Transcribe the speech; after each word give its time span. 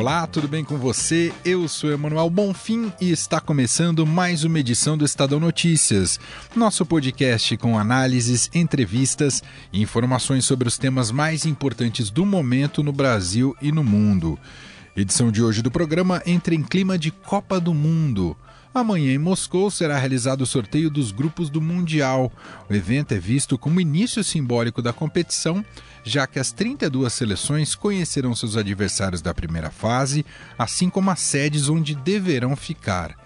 Olá, 0.00 0.26
tudo 0.26 0.48
bem 0.48 0.64
com 0.64 0.78
você? 0.78 1.30
Eu 1.44 1.68
sou 1.68 1.92
Emanuel 1.92 2.30
Bonfim 2.30 2.90
e 2.98 3.10
está 3.10 3.38
começando 3.38 4.06
mais 4.06 4.44
uma 4.44 4.58
edição 4.58 4.96
do 4.96 5.04
Estadão 5.04 5.38
Notícias, 5.38 6.18
nosso 6.56 6.86
podcast 6.86 7.54
com 7.58 7.78
análises, 7.78 8.48
entrevistas 8.54 9.42
e 9.70 9.82
informações 9.82 10.46
sobre 10.46 10.66
os 10.66 10.78
temas 10.78 11.10
mais 11.10 11.44
importantes 11.44 12.08
do 12.08 12.24
momento 12.24 12.82
no 12.82 12.92
Brasil 12.92 13.54
e 13.60 13.70
no 13.70 13.84
mundo. 13.84 14.38
Edição 14.96 15.30
de 15.30 15.42
hoje 15.42 15.60
do 15.60 15.70
programa 15.70 16.22
entra 16.24 16.54
em 16.54 16.62
clima 16.62 16.96
de 16.96 17.10
Copa 17.10 17.60
do 17.60 17.74
Mundo. 17.74 18.34
Amanhã 18.72 19.12
em 19.12 19.18
Moscou 19.18 19.70
será 19.70 19.98
realizado 19.98 20.40
o 20.40 20.46
sorteio 20.46 20.88
dos 20.88 21.12
grupos 21.12 21.50
do 21.50 21.60
Mundial. 21.60 22.32
O 22.70 22.72
evento 22.72 23.12
é 23.12 23.18
visto 23.18 23.58
como 23.58 23.82
início 23.82 24.24
simbólico 24.24 24.80
da 24.80 24.94
competição 24.94 25.62
já 26.02 26.26
que 26.26 26.38
as 26.38 26.52
32 26.52 27.12
seleções 27.12 27.74
conhecerão 27.74 28.34
seus 28.34 28.56
adversários 28.56 29.22
da 29.22 29.34
primeira 29.34 29.70
fase, 29.70 30.24
assim 30.58 30.88
como 30.88 31.10
as 31.10 31.20
sedes 31.20 31.68
onde 31.68 31.94
deverão 31.94 32.56
ficar. 32.56 33.16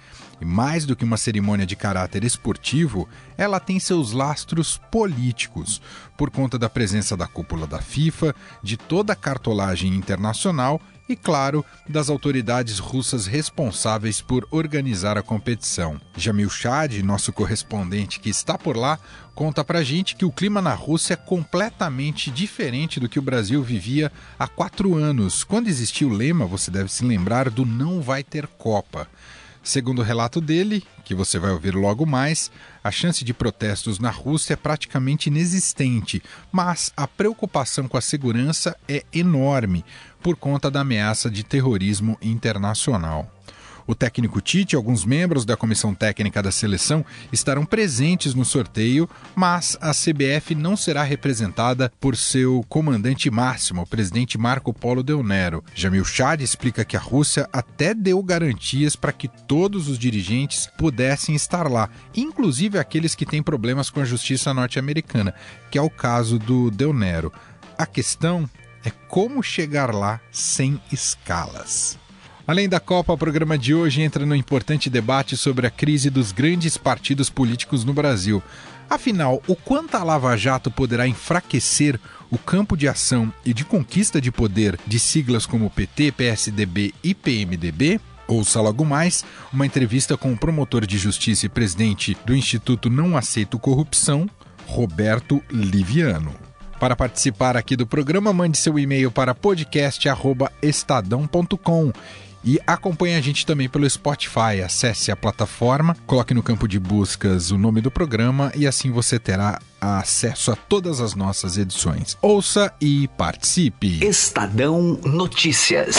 E 0.40 0.44
mais 0.44 0.84
do 0.84 0.96
que 0.96 1.04
uma 1.04 1.16
cerimônia 1.16 1.64
de 1.64 1.76
caráter 1.76 2.24
esportivo, 2.24 3.08
ela 3.36 3.60
tem 3.60 3.78
seus 3.78 4.12
lastros 4.12 4.80
políticos, 4.90 5.80
por 6.16 6.30
conta 6.30 6.58
da 6.58 6.68
presença 6.68 7.16
da 7.16 7.26
cúpula 7.26 7.66
da 7.66 7.80
FIFA, 7.80 8.34
de 8.62 8.76
toda 8.76 9.12
a 9.12 9.16
cartolagem 9.16 9.94
internacional 9.94 10.80
e, 11.08 11.14
claro, 11.14 11.64
das 11.88 12.08
autoridades 12.08 12.78
russas 12.78 13.26
responsáveis 13.26 14.20
por 14.20 14.46
organizar 14.50 15.18
a 15.18 15.22
competição. 15.22 16.00
Jamil 16.16 16.48
Chad, 16.48 17.02
nosso 17.02 17.32
correspondente 17.32 18.20
que 18.20 18.30
está 18.30 18.56
por 18.56 18.76
lá, 18.76 18.98
conta 19.34 19.62
pra 19.62 19.82
gente 19.82 20.16
que 20.16 20.24
o 20.24 20.32
clima 20.32 20.62
na 20.62 20.74
Rússia 20.74 21.14
é 21.14 21.16
completamente 21.16 22.30
diferente 22.30 22.98
do 22.98 23.08
que 23.08 23.18
o 23.18 23.22
Brasil 23.22 23.62
vivia 23.62 24.10
há 24.38 24.48
quatro 24.48 24.94
anos. 24.94 25.44
Quando 25.44 25.68
existiu 25.68 26.08
o 26.08 26.14
lema, 26.14 26.46
você 26.46 26.70
deve 26.70 26.90
se 26.90 27.04
lembrar 27.04 27.50
do 27.50 27.66
não 27.66 28.00
vai 28.00 28.22
ter 28.22 28.46
Copa. 28.46 29.08
Segundo 29.64 30.00
o 30.00 30.04
relato 30.04 30.42
dele, 30.42 30.84
que 31.06 31.14
você 31.14 31.38
vai 31.38 31.50
ouvir 31.50 31.74
logo 31.74 32.04
mais, 32.04 32.50
a 32.82 32.90
chance 32.90 33.24
de 33.24 33.32
protestos 33.32 33.98
na 33.98 34.10
Rússia 34.10 34.52
é 34.52 34.56
praticamente 34.56 35.30
inexistente, 35.30 36.22
mas 36.52 36.92
a 36.94 37.08
preocupação 37.08 37.88
com 37.88 37.96
a 37.96 38.02
segurança 38.02 38.76
é 38.86 39.02
enorme 39.10 39.82
por 40.24 40.36
conta 40.36 40.70
da 40.70 40.80
ameaça 40.80 41.30
de 41.30 41.44
terrorismo 41.44 42.16
internacional. 42.22 43.30
O 43.86 43.94
técnico 43.94 44.40
Tite 44.40 44.72
e 44.72 44.76
alguns 44.76 45.04
membros 45.04 45.44
da 45.44 45.54
comissão 45.54 45.94
técnica 45.94 46.42
da 46.42 46.50
seleção 46.50 47.04
estarão 47.30 47.66
presentes 47.66 48.34
no 48.34 48.42
sorteio, 48.42 49.06
mas 49.34 49.76
a 49.82 49.90
CBF 49.90 50.54
não 50.54 50.78
será 50.78 51.02
representada 51.02 51.92
por 52.00 52.16
seu 52.16 52.64
comandante 52.70 53.30
máximo, 53.30 53.82
o 53.82 53.86
presidente 53.86 54.38
Marco 54.38 54.72
Polo 54.72 55.02
Del 55.02 55.22
Nero. 55.22 55.62
Jamil 55.74 56.06
Chad 56.06 56.40
explica 56.40 56.86
que 56.86 56.96
a 56.96 57.00
Rússia 57.00 57.46
até 57.52 57.92
deu 57.92 58.22
garantias 58.22 58.96
para 58.96 59.12
que 59.12 59.28
todos 59.28 59.88
os 59.88 59.98
dirigentes 59.98 60.66
pudessem 60.78 61.34
estar 61.34 61.70
lá, 61.70 61.90
inclusive 62.16 62.78
aqueles 62.78 63.14
que 63.14 63.26
têm 63.26 63.42
problemas 63.42 63.90
com 63.90 64.00
a 64.00 64.06
justiça 64.06 64.54
norte-americana, 64.54 65.34
que 65.70 65.76
é 65.76 65.82
o 65.82 65.90
caso 65.90 66.38
do 66.38 66.70
Del 66.70 66.94
Nero. 66.94 67.30
A 67.76 67.84
questão 67.84 68.48
é 68.84 68.90
como 69.08 69.42
chegar 69.42 69.94
lá 69.94 70.20
sem 70.30 70.80
escalas. 70.92 71.98
Além 72.46 72.68
da 72.68 72.78
Copa, 72.78 73.12
o 73.12 73.18
programa 73.18 73.56
de 73.56 73.74
hoje 73.74 74.02
entra 74.02 74.26
no 74.26 74.36
importante 74.36 74.90
debate 74.90 75.34
sobre 75.34 75.66
a 75.66 75.70
crise 75.70 76.10
dos 76.10 76.30
grandes 76.30 76.76
partidos 76.76 77.30
políticos 77.30 77.84
no 77.84 77.94
Brasil. 77.94 78.42
Afinal, 78.88 79.42
o 79.48 79.56
quanto 79.56 79.96
a 79.96 80.04
Lava 80.04 80.36
Jato 80.36 80.70
poderá 80.70 81.08
enfraquecer 81.08 81.98
o 82.30 82.36
campo 82.36 82.76
de 82.76 82.86
ação 82.86 83.32
e 83.46 83.54
de 83.54 83.64
conquista 83.64 84.20
de 84.20 84.30
poder 84.30 84.78
de 84.86 84.98
siglas 84.98 85.46
como 85.46 85.70
PT, 85.70 86.12
PSDB 86.12 86.92
e 87.02 87.14
PMDB? 87.14 87.98
Ouça 88.28 88.60
logo 88.60 88.84
mais 88.84 89.24
uma 89.50 89.64
entrevista 89.64 90.16
com 90.16 90.32
o 90.32 90.36
promotor 90.36 90.86
de 90.86 90.98
justiça 90.98 91.46
e 91.46 91.48
presidente 91.48 92.16
do 92.26 92.34
Instituto 92.34 92.90
Não 92.90 93.16
Aceito 93.16 93.58
Corrupção, 93.58 94.28
Roberto 94.66 95.42
Liviano. 95.50 96.43
Para 96.84 96.94
participar 96.94 97.56
aqui 97.56 97.74
do 97.76 97.86
programa, 97.86 98.30
mande 98.30 98.58
seu 98.58 98.78
e-mail 98.78 99.10
para 99.10 99.34
podcast@estadão.com 99.34 101.90
e 102.44 102.60
acompanhe 102.66 103.16
a 103.16 103.22
gente 103.22 103.46
também 103.46 103.70
pelo 103.70 103.88
Spotify. 103.88 104.60
Acesse 104.62 105.10
a 105.10 105.16
plataforma, 105.16 105.96
coloque 106.06 106.34
no 106.34 106.42
campo 106.42 106.68
de 106.68 106.78
buscas 106.78 107.50
o 107.50 107.56
nome 107.56 107.80
do 107.80 107.90
programa 107.90 108.52
e 108.54 108.66
assim 108.66 108.90
você 108.90 109.18
terá 109.18 109.58
acesso 109.80 110.52
a 110.52 110.56
todas 110.56 111.00
as 111.00 111.14
nossas 111.14 111.56
edições. 111.56 112.18
Ouça 112.20 112.70
e 112.78 113.08
participe. 113.16 114.04
Estadão 114.04 115.00
Notícias. 115.06 115.96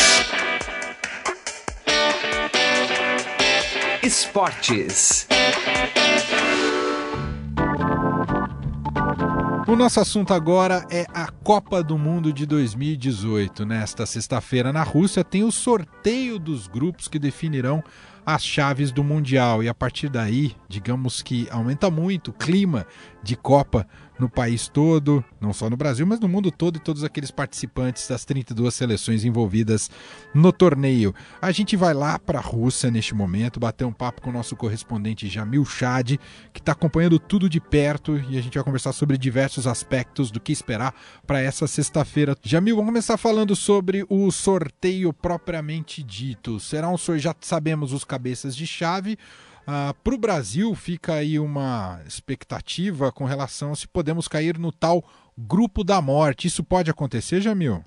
Esportes. 4.04 5.26
O 9.68 9.76
nosso 9.76 10.00
assunto 10.00 10.32
agora 10.32 10.86
é 10.92 11.08
a 11.12 11.26
Copa 11.26 11.82
do 11.82 11.98
Mundo 11.98 12.32
de 12.32 12.46
2018. 12.46 13.66
Nesta 13.66 14.06
sexta-feira, 14.06 14.72
na 14.72 14.84
Rússia, 14.84 15.24
tem 15.24 15.44
o 15.44 15.52
sorteio 15.52 16.38
dos 16.38 16.68
grupos 16.68 17.08
que 17.08 17.18
definirão 17.18 17.84
as 18.24 18.46
chaves 18.46 18.92
do 18.92 19.04
Mundial. 19.04 19.64
E 19.64 19.68
a 19.68 19.74
partir 19.74 20.08
daí, 20.08 20.56
digamos 20.70 21.24
que 21.24 21.48
aumenta 21.50 21.90
muito 21.90 22.28
o 22.28 22.34
clima 22.34 22.86
de 23.24 23.36
Copa 23.36 23.88
no 24.20 24.30
país 24.30 24.68
todo, 24.68 25.24
não 25.40 25.54
só 25.54 25.70
no 25.70 25.78
Brasil, 25.78 26.06
mas 26.06 26.20
no 26.20 26.28
mundo 26.28 26.52
todo 26.52 26.78
e 26.78 26.80
todos 26.80 27.04
aqueles 27.04 27.32
participantes 27.32 28.08
das 28.08 28.26
32 28.26 28.74
seleções 28.74 29.26
envolvidas 29.26 29.90
no 30.34 30.52
torneio. 30.52 31.14
A 31.42 31.52
gente 31.52 31.76
vai 31.76 31.94
lá 31.94 32.18
para 32.18 32.40
a 32.40 32.42
Rússia 32.42 32.90
neste 32.90 33.14
momento, 33.14 33.60
bater 33.60 33.86
um 33.86 33.92
papo 33.92 34.22
com 34.22 34.30
o 34.30 34.34
nosso 34.34 34.56
correspondente 34.56 35.28
Jamil 35.28 35.66
Chad, 35.66 36.18
que 36.54 36.60
está 36.60 36.72
acompanhando 36.72 37.20
tudo 37.20 37.50
de 37.50 37.60
perto 37.60 38.18
e 38.30 38.38
a 38.38 38.42
gente 38.42 38.56
vai 38.56 38.64
conversar 38.64 38.94
sobre 38.94 39.18
diversos 39.18 39.68
aspectos 39.68 40.32
do 40.32 40.40
que 40.40 40.52
esperar 40.52 40.94
para 41.28 41.42
essa 41.42 41.68
sexta-feira. 41.68 42.36
Jamil, 42.42 42.76
vamos 42.76 42.90
começar 42.90 43.18
falando 43.18 43.56
sobre 43.56 44.06
o 44.10 44.32
sorteio 44.32 45.12
propriamente 45.12 46.02
dito. 46.04 46.60
Será 46.60 46.90
um 46.90 46.98
sorteio, 46.98 47.24
já 47.24 47.36
sabemos 47.42 47.94
os 47.94 48.04
cabeças 48.04 48.56
de 48.56 48.66
chave. 48.66 49.18
Ah, 49.68 49.94
Para 50.04 50.14
o 50.14 50.18
Brasil, 50.18 50.74
fica 50.76 51.16
aí 51.16 51.40
uma 51.40 52.00
expectativa 52.06 53.12
com 53.12 53.26
relação 53.26 53.72
a 53.72 53.76
se 53.76 53.88
podemos 53.88 54.28
cair 54.28 54.58
no 54.58 54.72
tal 54.72 55.04
grupo 55.38 55.84
da 55.84 56.02
morte. 56.02 56.48
Isso 56.48 56.64
pode 56.64 56.92
acontecer, 56.92 57.42
Jamil? 57.42 57.84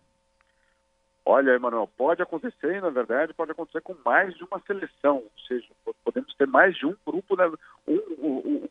Olha, 1.25 1.51
Emanuel, 1.51 1.89
pode 1.95 2.23
acontecer, 2.23 2.81
na 2.81 2.89
verdade, 2.89 3.35
pode 3.35 3.51
acontecer 3.51 3.83
com 3.83 3.95
mais 4.03 4.35
de 4.35 4.43
uma 4.45 4.59
seleção, 4.67 5.17
ou 5.17 5.33
seja, 5.47 5.67
podemos 6.03 6.35
ter 6.35 6.47
mais 6.47 6.75
de 6.75 6.87
um 6.87 6.97
grupo, 7.07 7.37
né? 7.37 7.45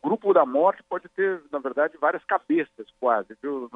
grupo 0.02 0.34
da 0.34 0.44
morte 0.44 0.82
pode 0.88 1.08
ter, 1.10 1.40
na 1.52 1.60
verdade, 1.60 1.96
várias 2.00 2.24
cabeças 2.24 2.86
quase, 2.98 3.28
viu? 3.40 3.70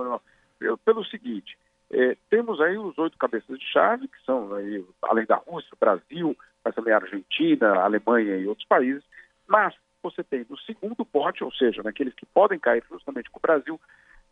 Pelo 0.85 1.05
seguinte, 1.05 1.57
é, 1.93 2.17
temos 2.29 2.61
aí 2.61 2.77
os 2.77 2.99
oito 2.99 3.17
cabeças 3.19 3.57
de 3.57 3.65
chave, 3.67 4.09
que 4.09 4.21
são 4.25 4.53
aí, 4.55 4.85
além 5.03 5.27
da 5.27 5.37
Rússia, 5.37 5.77
Brasil, 5.79 6.37
mas 6.65 6.75
também 6.75 6.93
a 6.93 6.99
Argentina, 6.99 7.73
a 7.73 7.85
Alemanha 7.85 8.37
e 8.37 8.47
outros 8.47 8.67
países, 8.67 9.03
mas 9.47 9.75
você 10.03 10.23
tem 10.25 10.45
no 10.49 10.59
segundo 10.59 11.05
pote, 11.05 11.45
ou 11.45 11.53
seja, 11.53 11.83
naqueles 11.83 12.15
que 12.15 12.27
podem 12.27 12.59
cair 12.59 12.83
justamente 12.91 13.31
com 13.31 13.39
o 13.39 13.43
Brasil, 13.43 13.81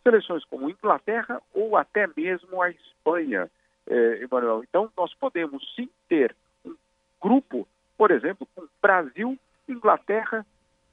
seleções 0.02 0.44
como 0.44 0.68
Inglaterra 0.68 1.41
ou 1.54 1.76
até 1.76 2.08
mesmo 2.16 2.60
a 2.60 2.70
Espanha, 2.70 3.50
eh, 3.86 4.20
Emanuel. 4.22 4.65
Então, 4.65 4.91
nós 4.97 5.15
podemos 5.15 5.62
sim 5.74 5.88
ter 6.09 6.34
um 6.65 6.74
grupo, 7.21 7.68
por 7.97 8.10
exemplo, 8.10 8.47
com 8.54 8.66
Brasil, 8.80 9.38
Inglaterra, 9.68 10.44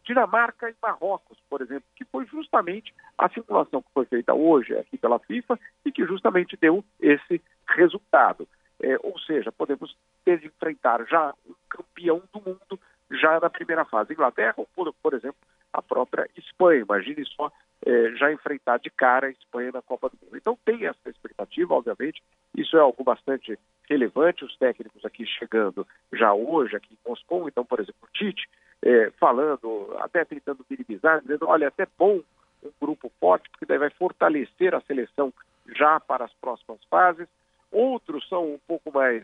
Dinamarca 0.04 0.70
e 0.70 0.76
Marrocos, 0.82 1.38
por 1.50 1.62
exemplo, 1.62 1.84
que 1.96 2.06
foi 2.06 2.26
justamente 2.28 2.94
a 3.18 3.28
simulação 3.30 3.82
que 3.82 3.92
foi 3.94 4.06
feita 4.06 4.34
hoje 4.34 4.78
aqui 4.78 4.98
pela 4.98 5.20
FIFA 5.20 5.60
e 5.84 5.92
que 5.92 6.06
justamente 6.06 6.56
deu 6.56 6.84
esse 7.02 7.42
resultado. 7.68 8.48
É, 8.82 8.98
ou 9.02 9.18
seja, 9.20 9.52
podemos 9.52 9.96
enfrentar 10.26 11.04
já 11.06 11.34
um 11.48 11.56
campeão 11.70 12.22
do 12.34 12.42
mundo 12.42 12.80
já 13.12 13.40
na 13.40 13.50
primeira 13.50 13.86
fase. 13.86 14.14
Inglaterra, 14.14 14.54
ou 14.58 14.68
por, 14.76 14.94
por 15.02 15.14
exemplo, 15.14 15.40
a 15.74 15.82
própria 15.82 16.30
Espanha. 16.36 16.82
Imagine 16.82 17.26
só 17.26 17.52
é, 17.86 18.12
já 18.16 18.32
enfrentar 18.32 18.78
de 18.80 18.90
cara 18.90 19.28
a 19.28 19.32
Espanha 19.32 19.72
na 19.72 19.82
Copa 19.82 20.10
do 20.10 20.18
Mundo. 20.22 20.38
Então 20.38 20.58
tem 20.66 20.86
essa 20.86 21.10
expectativa, 21.10 21.74
obviamente. 21.74 22.22
Isso 22.56 22.78
é 22.78 22.80
algo 22.80 23.04
bastante 23.04 23.58
relevante. 23.90 24.46
Os 24.46 24.56
técnicos 24.58 25.04
aqui 25.06 25.26
chegando 25.26 25.86
já 26.14 26.34
hoje, 26.34 26.76
aqui 26.76 26.94
em 26.94 27.10
Moscou. 27.10 27.48
Então, 27.48 27.66
por 27.66 27.80
exemplo, 27.80 28.02
o 28.04 28.12
Tite 28.12 28.48
é, 28.84 29.12
falando, 29.20 29.96
até 30.00 30.24
tentando 30.26 30.66
minimizar, 30.70 31.22
dizendo: 31.22 31.48
olha, 31.48 31.66
é 31.66 31.68
até 31.68 31.88
bom 31.98 32.22
um 32.64 32.72
grupo 32.82 33.12
forte, 33.20 33.50
porque 33.50 33.66
daí 33.66 33.78
vai 33.78 33.90
fortalecer 33.92 34.74
a 34.74 34.82
seleção 34.82 35.34
já 35.76 36.00
para 36.00 36.26
as 36.26 36.34
próximas 36.34 36.80
fases. 36.90 37.28
Outros 37.72 38.28
são 38.28 38.54
um 38.54 38.60
pouco 38.68 38.92
mais, 38.92 39.24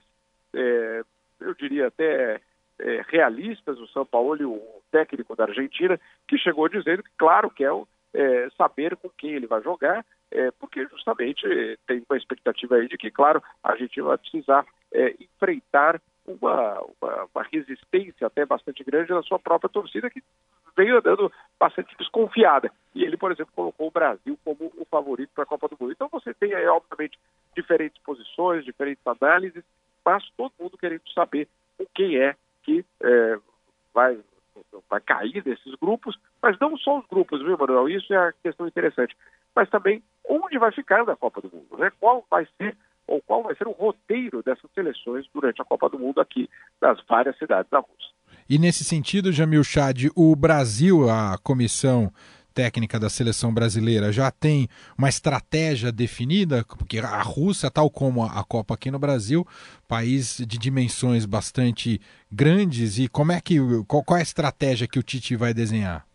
é, 0.54 1.04
eu 1.40 1.54
diria 1.54 1.88
até 1.88 2.42
é, 2.80 3.02
realistas. 3.08 3.80
O 3.80 3.88
São 3.88 4.06
Paulo, 4.06 4.54
o 4.54 4.82
técnico 4.92 5.36
da 5.36 5.46
Argentina, 5.46 6.00
que 6.28 6.38
chegou 6.38 6.68
dizendo 6.70 7.04
que, 7.04 7.12
claro, 7.18 7.50
quer 7.50 7.72
é, 8.14 8.50
saber 8.58 8.96
com 8.96 9.10
quem 9.10 9.32
ele 9.32 9.48
vai 9.48 9.62
jogar, 9.62 10.06
é, 10.32 10.52
porque 10.52 10.86
justamente 10.88 11.46
tem 11.88 12.04
uma 12.10 12.18
expectativa 12.18 12.76
aí 12.76 12.88
de 12.88 12.98
que, 12.98 13.12
claro, 13.12 13.42
a 13.64 13.72
Argentina 13.72 14.08
vai 14.08 14.18
precisar 14.18 14.66
é, 14.92 15.16
enfrentar 15.20 16.02
uma, 16.26 16.80
uma, 17.02 17.28
uma, 17.34 17.44
resistência 17.52 18.28
até 18.28 18.46
bastante 18.46 18.84
grande 18.84 19.12
na 19.12 19.22
sua 19.24 19.38
própria 19.38 19.70
torcida, 19.70 20.10
que 20.10 20.24
veio 20.76 20.98
andando 20.98 21.32
bastante 21.60 21.96
desconfiada. 21.98 22.72
E 22.94 23.04
ele, 23.04 23.18
por 23.18 23.32
exemplo, 23.32 23.54
colocou 23.56 23.88
o 23.88 23.92
Brasil 23.92 24.38
como 24.44 24.72
o 24.78 24.86
favorito 24.86 25.32
para 25.34 25.44
a 25.44 25.48
Copa 25.48 25.68
do 25.68 25.78
Mundo. 25.80 25.92
Então 25.92 26.10
você 26.12 26.34
tem 26.34 26.54
aí, 26.54 26.66
obviamente, 26.68 27.18
diferentes 27.56 28.02
posições, 28.04 28.66
diferentes 28.66 29.06
análises, 29.06 29.64
mas 30.06 30.24
todo 30.38 30.54
mundo 30.60 30.78
querendo 30.78 31.02
saber 31.14 31.48
o 31.80 31.86
quem 31.94 32.18
é 32.18 32.36
que 32.64 32.86
é, 33.02 33.40
vai, 33.94 34.20
vai 34.90 35.02
cair 35.02 35.42
desses 35.42 35.76
grupos, 35.76 36.18
mas 36.42 36.58
não 36.60 36.78
só 36.78 37.00
os 37.00 37.08
grupos, 37.08 37.42
viu, 37.42 37.58
Manuel? 37.58 37.90
Isso 37.90 38.14
é 38.14 38.18
a 38.18 38.34
questão 38.44 38.68
interessante. 38.68 39.16
Mas 39.56 39.70
também 39.70 40.04
onde 40.28 40.58
vai 40.58 40.72
ficar 40.72 41.06
na 41.06 41.16
Copa 41.16 41.42
do 41.42 41.50
Mundo, 41.54 41.78
né? 41.78 41.92
Qual 42.00 42.26
vai 42.30 42.48
ser 42.58 42.76
ou 43.08 43.22
qual 43.22 43.44
vai 43.44 43.56
ser 43.56 43.68
o 43.68 43.72
roteiro 43.72 44.42
dessas 44.42 44.70
seleções 44.72 45.28
durante 45.34 45.62
a 45.62 45.66
Copa 45.66 45.90
do 45.90 46.00
Mundo 46.00 46.22
aqui 46.22 46.50
nas 46.82 47.02
várias 47.06 47.38
cidades 47.38 47.70
da 47.70 47.80
Rússia. 47.80 48.13
E 48.54 48.60
nesse 48.60 48.84
sentido, 48.84 49.32
Jamil 49.32 49.64
Chad, 49.64 50.12
o 50.16 50.36
Brasil, 50.36 51.10
a 51.10 51.40
comissão 51.44 52.12
técnica 52.54 53.00
da 53.00 53.10
seleção 53.10 53.52
brasileira 53.52 54.12
já 54.12 54.30
tem 54.30 54.68
uma 54.96 55.10
estratégia 55.10 55.92
definida, 55.92 56.64
porque 56.78 57.00
a 57.00 57.24
Rússia, 57.24 57.72
tal 57.72 57.90
como 57.90 58.24
a 58.24 58.44
Copa 58.48 58.76
aqui 58.76 58.92
no 58.92 59.00
Brasil, 59.00 59.44
país 59.88 60.38
de 60.38 60.60
dimensões 60.60 61.26
bastante 61.26 62.00
grandes, 62.32 63.00
e 63.00 63.08
como 63.08 63.32
é 63.32 63.42
que 63.42 63.58
qual, 63.88 64.04
qual 64.04 64.18
é 64.18 64.20
a 64.20 64.22
estratégia 64.22 64.88
que 64.88 65.00
o 65.00 65.04
Tite 65.04 65.36
vai 65.36 65.52
desenhar? 65.52 66.06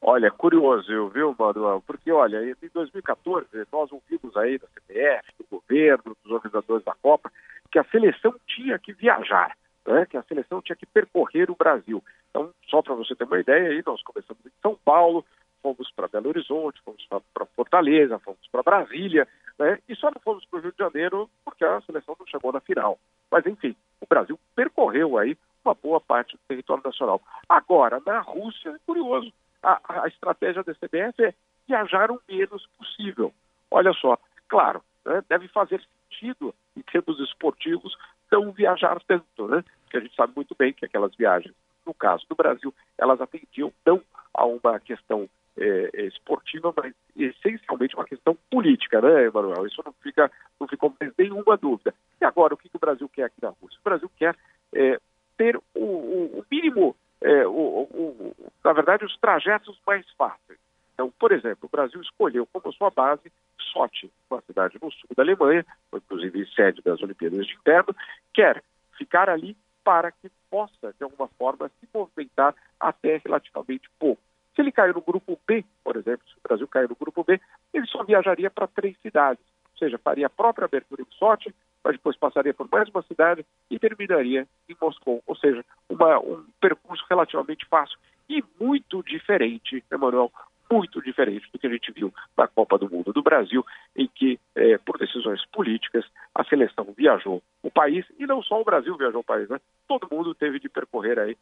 Olha, 0.00 0.30
curioso, 0.30 1.08
viu, 1.08 1.34
Manuel? 1.36 1.82
Porque, 1.84 2.12
olha, 2.12 2.48
em 2.48 2.70
2014, 2.72 3.48
nós 3.72 3.90
ouvimos 3.90 4.36
aí 4.36 4.56
da 4.56 4.68
CBF, 4.68 5.32
do 5.36 5.46
governo, 5.50 6.16
dos 6.22 6.30
organizadores 6.30 6.84
da 6.84 6.94
Copa, 7.02 7.28
que 7.72 7.78
a 7.80 7.84
seleção 7.90 8.32
tinha 8.46 8.78
que 8.78 8.92
viajar, 8.92 9.56
né? 9.86 10.06
que 10.06 10.16
a 10.16 10.22
seleção 10.22 10.62
tinha 10.62 10.76
que 10.76 10.86
percorrer 10.86 11.50
o 11.50 11.56
Brasil. 11.56 12.02
Então, 12.30 12.50
só 12.68 12.82
para 12.82 12.94
você 12.94 13.14
ter 13.14 13.24
uma 13.24 13.38
ideia, 13.38 13.70
aí 13.70 13.82
nós 13.84 14.02
começamos 14.02 14.44
em 14.44 14.52
São 14.60 14.76
Paulo, 14.84 15.24
fomos 15.62 15.90
para 15.92 16.08
Belo 16.08 16.28
Horizonte, 16.28 16.80
fomos 16.84 17.06
para 17.06 17.46
Fortaleza, 17.46 18.18
fomos 18.18 18.46
para 18.50 18.62
Brasília, 18.62 19.26
né? 19.58 19.78
e 19.88 19.94
só 19.94 20.10
não 20.10 20.20
fomos 20.20 20.44
para 20.46 20.58
o 20.58 20.62
Rio 20.62 20.72
de 20.72 20.78
Janeiro 20.78 21.30
porque 21.44 21.64
a 21.64 21.80
seleção 21.82 22.16
não 22.18 22.26
chegou 22.26 22.52
na 22.52 22.60
final. 22.60 22.98
Mas, 23.30 23.46
enfim, 23.46 23.74
o 24.00 24.06
Brasil 24.06 24.38
percorreu 24.54 25.16
aí 25.18 25.36
uma 25.64 25.74
boa 25.74 26.00
parte 26.00 26.36
do 26.36 26.42
território 26.46 26.82
nacional. 26.84 27.20
Agora, 27.48 28.00
na 28.04 28.20
Rússia, 28.20 28.70
é 28.70 28.78
curioso, 28.86 29.32
a, 29.62 30.02
a 30.02 30.08
estratégia 30.08 30.62
da 30.62 30.74
CBF 30.74 31.24
é 31.24 31.34
viajar 31.66 32.10
o 32.10 32.20
menos 32.28 32.66
possível. 32.78 33.32
Olha 33.70 33.92
só, 33.94 34.18
claro, 34.48 34.82
né, 35.04 35.22
deve 35.28 35.48
fazer 35.48 35.80
sentido 36.10 36.54
em 36.76 36.82
termos 36.82 37.18
esportivos 37.20 37.96
não 38.30 38.52
viajar 38.52 39.00
tanto, 39.06 39.48
né? 39.48 39.64
Porque 39.82 39.96
a 39.96 40.00
gente 40.00 40.14
sabe 40.14 40.32
muito 40.34 40.54
bem 40.58 40.72
que 40.72 40.84
aquelas 40.84 41.14
viagens, 41.14 41.54
no 41.86 41.94
caso 41.94 42.24
do 42.28 42.34
Brasil, 42.34 42.74
elas 42.98 43.20
atendiam 43.20 43.72
não 43.84 44.00
a 44.32 44.44
uma 44.44 44.80
questão 44.80 45.28
é, 45.56 46.06
esportiva, 46.06 46.72
mas 46.76 46.92
essencialmente 47.16 47.94
uma 47.94 48.04
questão 48.04 48.36
política, 48.50 49.00
né, 49.00 49.26
Emanuel? 49.26 49.66
Isso 49.66 49.82
não 49.84 49.92
fica, 50.02 50.30
não 50.60 50.68
mais 51.00 51.12
nenhuma 51.16 51.56
dúvida. 51.56 51.94
E 52.20 52.24
agora, 52.24 52.54
o 52.54 52.56
que, 52.56 52.68
que 52.68 52.76
o 52.76 52.80
Brasil 52.80 53.08
quer 53.08 53.24
aqui 53.24 53.40
na 53.40 53.50
Rússia? 53.50 53.78
O 53.80 53.84
Brasil 53.88 54.10
quer 54.16 54.36
é, 54.74 54.98
ter 55.36 55.56
o, 55.56 55.84
o, 55.84 56.38
o 56.40 56.44
mínimo 56.50 56.96
é, 57.24 57.46
o, 57.46 57.88
o, 57.90 58.34
na 58.62 58.72
verdade, 58.74 59.04
os 59.04 59.16
trajetos 59.16 59.80
mais 59.86 60.08
fáceis. 60.10 60.58
Então, 60.94 61.12
por 61.18 61.32
exemplo, 61.32 61.66
o 61.66 61.68
Brasil 61.68 62.00
escolheu 62.00 62.46
como 62.52 62.72
sua 62.72 62.90
base 62.90 63.30
Sochi, 63.58 64.10
uma 64.30 64.40
cidade 64.42 64.78
no 64.80 64.90
sul 64.92 65.10
da 65.16 65.22
Alemanha, 65.22 65.66
inclusive 65.92 66.46
sede 66.54 66.80
das 66.82 67.02
Olimpíadas 67.02 67.46
de 67.46 67.54
Inverno, 67.54 67.94
quer 68.32 68.62
ficar 68.96 69.28
ali 69.28 69.56
para 69.82 70.12
que 70.12 70.30
possa, 70.48 70.94
de 70.96 71.02
alguma 71.04 71.28
forma, 71.36 71.68
se 71.80 71.88
movimentar 71.92 72.54
até 72.78 73.20
relativamente 73.24 73.90
pouco. 73.98 74.22
Se 74.54 74.62
ele 74.62 74.70
cair 74.70 74.94
no 74.94 75.00
grupo 75.00 75.38
B, 75.46 75.64
por 75.82 75.96
exemplo, 75.96 76.26
se 76.28 76.34
o 76.34 76.48
Brasil 76.48 76.68
cair 76.68 76.88
no 76.88 76.94
grupo 76.94 77.24
B, 77.24 77.40
ele 77.72 77.86
só 77.86 78.04
viajaria 78.04 78.48
para 78.48 78.68
três 78.68 78.96
cidades, 79.02 79.44
ou 79.72 79.78
seja, 79.78 79.98
faria 79.98 80.26
a 80.26 80.30
própria 80.30 80.66
abertura 80.66 81.02
em 81.02 81.16
Sochi, 81.16 81.52
mas 81.82 81.94
depois 81.94 82.16
passaria 82.16 82.54
por 82.54 82.68
mais 82.70 82.88
uma 82.88 83.02
cidade 83.02 83.44
e 83.68 83.78
terminaria 83.78 84.46
em 84.68 84.76
Moscou. 84.80 85.22
Ou 85.26 85.36
seja, 85.36 85.64
uma, 85.88 86.18
um 86.20 86.46
percurso 86.60 87.04
relativamente 87.10 87.66
fácil 87.66 87.98
e 88.28 88.42
muito 88.58 89.02
diferente, 89.02 89.84
Emanuel, 89.90 90.32
muito 90.74 91.00
diferente 91.00 91.46
do 91.52 91.58
que 91.58 91.68
a 91.68 91.70
gente 91.70 91.92
viu 91.92 92.12
na 92.36 92.48
Copa 92.48 92.76
do 92.76 92.90
Mundo 92.90 93.12
do 93.12 93.22
Brasil, 93.22 93.64
em 93.96 94.08
que, 94.12 94.40
é, 94.56 94.76
por 94.78 94.98
decisões 94.98 95.40
políticas, 95.52 96.04
a 96.34 96.42
seleção 96.44 96.92
viajou 96.96 97.40
o 97.62 97.70
país, 97.70 98.04
e 98.18 98.26
não 98.26 98.42
só 98.42 98.60
o 98.60 98.64
Brasil 98.64 98.96
viajou 98.96 99.20
o 99.20 99.24
país, 99.24 99.48
né? 99.48 99.60
Todo 99.86 100.08
mundo 100.10 100.34
teve 100.34 100.58
de 100.58 100.68
percorrer 100.68 101.18
aí 101.20 101.36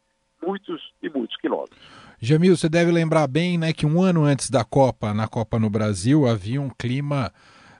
muitos 0.45 0.93
e 1.01 1.09
muitos 1.09 1.35
quilômetros. 1.37 1.79
Jamil, 2.21 2.55
você 2.55 2.69
deve 2.69 2.91
lembrar 2.91 3.27
bem 3.27 3.57
né, 3.57 3.73
que 3.73 3.85
um 3.85 4.01
ano 4.01 4.23
antes 4.23 4.51
da 4.51 4.63
Copa, 4.63 5.13
na 5.13 5.27
Copa 5.27 5.57
no 5.57 5.69
Brasil, 5.69 6.27
havia 6.27 6.61
um 6.61 6.69
clima 6.69 7.33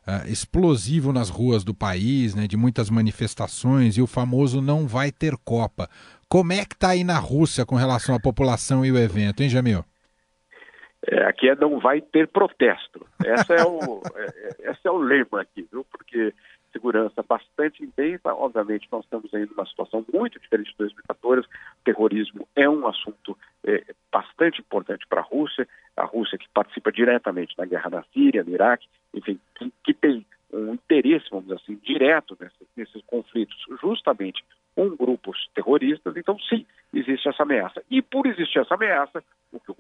uh, 0.08 0.28
explosivo 0.28 1.14
nas 1.14 1.30
ruas 1.30 1.64
do 1.64 1.74
país, 1.74 2.34
né, 2.34 2.48
de 2.48 2.58
muitas 2.58 2.90
manifestações, 2.90 3.96
e 3.96 4.02
o 4.02 4.08
famoso 4.08 4.60
não 4.60 4.88
vai 4.88 5.12
ter 5.12 5.38
Copa. 5.46 5.88
Como 6.28 6.52
é 6.52 6.66
que 6.66 6.74
está 6.74 6.90
aí 6.90 7.04
na 7.04 7.20
Rússia 7.20 7.64
com 7.64 7.76
relação 7.76 8.16
à 8.16 8.20
população 8.20 8.84
e 8.84 8.92
o 8.92 8.98
evento, 8.98 9.44
hein, 9.44 9.50
Jamil? 9.50 9.86
É, 11.08 11.24
aqui 11.26 11.50
é 11.50 11.56
não 11.56 11.80
vai 11.80 12.02
ter 12.02 12.28
protesto. 12.28 13.06
Essa 13.24 13.54
é 13.56 13.64
o, 13.66 14.02
é, 14.16 14.26
é, 14.26 14.72
esse 14.72 14.88
é 14.88 14.92
o 14.92 14.98
lema 14.98 15.42
aqui, 15.42 15.68
viu? 15.72 15.86
Porque 15.86 16.34
segurança 16.72 17.22
bastante 17.22 17.84
intensa. 17.84 18.34
Obviamente, 18.34 18.88
nós 18.92 19.04
estamos 19.04 19.32
aí 19.34 19.46
numa 19.46 19.66
situação 19.66 20.06
muito 20.12 20.40
diferente 20.40 20.72
de 20.72 20.78
2014. 20.78 21.46
O 21.46 21.50
terrorismo 21.86 22.48
é 22.56 22.68
um 22.68 22.88
assunto 22.88 23.38
é, 23.64 23.84
bastante 24.12 24.60
importante 24.60 25.06
para 25.08 25.22
a 25.22 25.24
Rússia. 25.24 25.68
A 25.96 26.06
Rússia 26.06 26.38
que 26.38 26.50
participa 26.54 26.92
diretamente 26.92 27.56
na 27.58 27.66
guerra 27.66 27.90
na 27.90 28.04
Síria, 28.14 28.44
no 28.44 28.52
Iraque, 28.52 28.88
enfim, 29.14 29.40
que, 29.56 29.72
que 29.84 29.94
tem 29.94 30.26
um 30.52 30.74
interesse, 30.74 31.26
vamos 31.30 31.46
dizer 31.46 31.62
assim, 31.62 31.80
direto 31.84 32.38
nesses, 32.40 32.68
nesses 32.76 33.02
conflitos, 33.06 33.56
justamente 33.82 34.44
com 34.76 34.90
grupos 34.96 35.48
terroristas. 35.54 36.16
Então, 36.18 36.38
sim, 36.40 36.66
existe 36.94 37.28
essa 37.28 37.44
ameaça. 37.44 37.84
E 37.90 38.02
por 38.02 38.26
existir 38.26 38.60
essa 38.60 38.74
ameaça, 38.74 39.24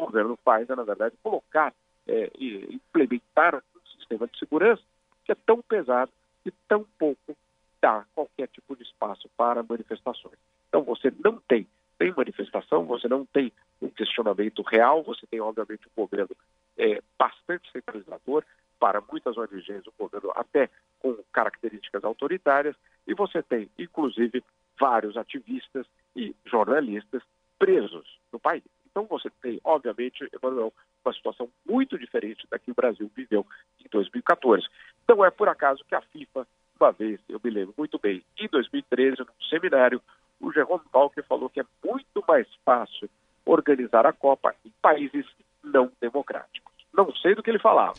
o 0.03 0.07
governo 0.07 0.37
faz 0.43 0.69
é, 0.69 0.75
na 0.75 0.83
verdade, 0.83 1.15
colocar 1.23 1.73
é, 2.07 2.31
e 2.37 2.75
implementar 2.75 3.55
um 3.55 3.97
sistema 3.97 4.27
de 4.27 4.37
segurança 4.37 4.81
que 5.25 5.31
é 5.31 5.35
tão 5.35 5.61
pesado 5.61 6.11
e 6.45 6.51
tão 6.67 6.85
pouco 6.97 7.35
dá 7.81 8.05
qualquer 8.13 8.47
tipo 8.47 8.75
de 8.75 8.83
espaço 8.83 9.29
para 9.35 9.63
manifestações. 9.63 10.37
Então, 10.69 10.83
você 10.83 11.11
não 11.23 11.39
tem 11.47 11.67
tem 11.97 12.11
manifestação, 12.11 12.85
você 12.85 13.07
não 13.07 13.25
tem 13.25 13.51
um 13.81 13.87
questionamento 13.87 14.61
real, 14.63 15.03
você 15.03 15.25
tem, 15.27 15.39
obviamente, 15.39 15.87
um 15.87 16.01
governo 16.01 16.35
é, 16.77 17.01
bastante 17.17 17.71
centralizador, 17.71 18.43
para 18.79 19.01
muitas 19.09 19.37
ONGs, 19.37 19.87
o 19.87 19.93
governo 19.97 20.31
até 20.35 20.69
com 20.99 21.17
características 21.31 22.03
autoritárias, 22.03 22.75
e 23.07 23.13
você 23.13 23.41
tem, 23.41 23.69
inclusive, 23.79 24.43
vários 24.77 25.15
ativistas 25.15 25.85
e 26.13 26.35
jornalistas 26.45 27.21
presos 27.57 28.19
no 28.31 28.39
país. 28.39 28.63
Então 28.93 29.07
você 29.07 29.27
tem, 29.41 29.59
obviamente, 29.63 30.29
Emanuel, 30.31 30.71
uma 31.03 31.13
situação 31.13 31.49
muito 31.67 31.97
diferente 31.97 32.47
da 32.49 32.59
que 32.59 32.69
o 32.69 32.75
Brasil 32.75 33.09
viveu 33.15 33.43
em 33.83 33.89
2014. 33.89 34.67
Não 35.09 35.25
é 35.25 35.31
por 35.31 35.49
acaso 35.49 35.83
que 35.83 35.95
a 35.95 36.01
FIFA, 36.01 36.47
uma 36.79 36.91
vez, 36.91 37.19
eu 37.27 37.41
me 37.43 37.49
lembro 37.49 37.73
muito 37.75 37.97
bem, 37.97 38.23
em 38.37 38.47
2013, 38.47 39.21
num 39.21 39.47
seminário, 39.49 39.99
o 40.39 40.51
Jerome 40.51 40.83
Walker 40.93 41.23
falou 41.23 41.49
que 41.49 41.59
é 41.59 41.65
muito 41.83 42.23
mais 42.27 42.47
fácil 42.63 43.09
organizar 43.43 44.05
a 44.05 44.13
Copa 44.13 44.53
em 44.63 44.71
países 44.79 45.25
não 45.63 45.91
democráticos. 45.99 46.72
Não 46.95 47.11
sei 47.15 47.33
do 47.33 47.41
que 47.41 47.49
ele 47.49 47.59
falava. 47.59 47.95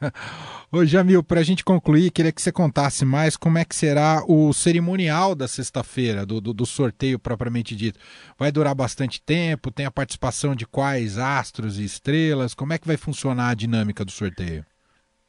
Ô 0.72 0.84
Jamil, 0.86 1.22
para 1.22 1.40
a 1.40 1.42
gente 1.42 1.62
concluir, 1.62 2.10
queria 2.10 2.32
que 2.32 2.40
você 2.40 2.50
contasse 2.50 3.04
mais 3.04 3.36
como 3.36 3.58
é 3.58 3.64
que 3.64 3.76
será 3.76 4.22
o 4.26 4.54
cerimonial 4.54 5.34
da 5.34 5.46
sexta-feira, 5.46 6.24
do, 6.24 6.40
do, 6.40 6.54
do, 6.54 6.64
sorteio 6.64 7.18
propriamente 7.18 7.76
dito. 7.76 8.00
Vai 8.38 8.50
durar 8.50 8.74
bastante 8.74 9.20
tempo? 9.20 9.70
Tem 9.70 9.84
a 9.84 9.90
participação 9.90 10.54
de 10.54 10.66
quais 10.66 11.18
astros 11.18 11.78
e 11.78 11.84
estrelas? 11.84 12.54
Como 12.54 12.72
é 12.72 12.78
que 12.78 12.86
vai 12.86 12.96
funcionar 12.96 13.50
a 13.50 13.54
dinâmica 13.54 14.02
do 14.02 14.10
sorteio? 14.10 14.64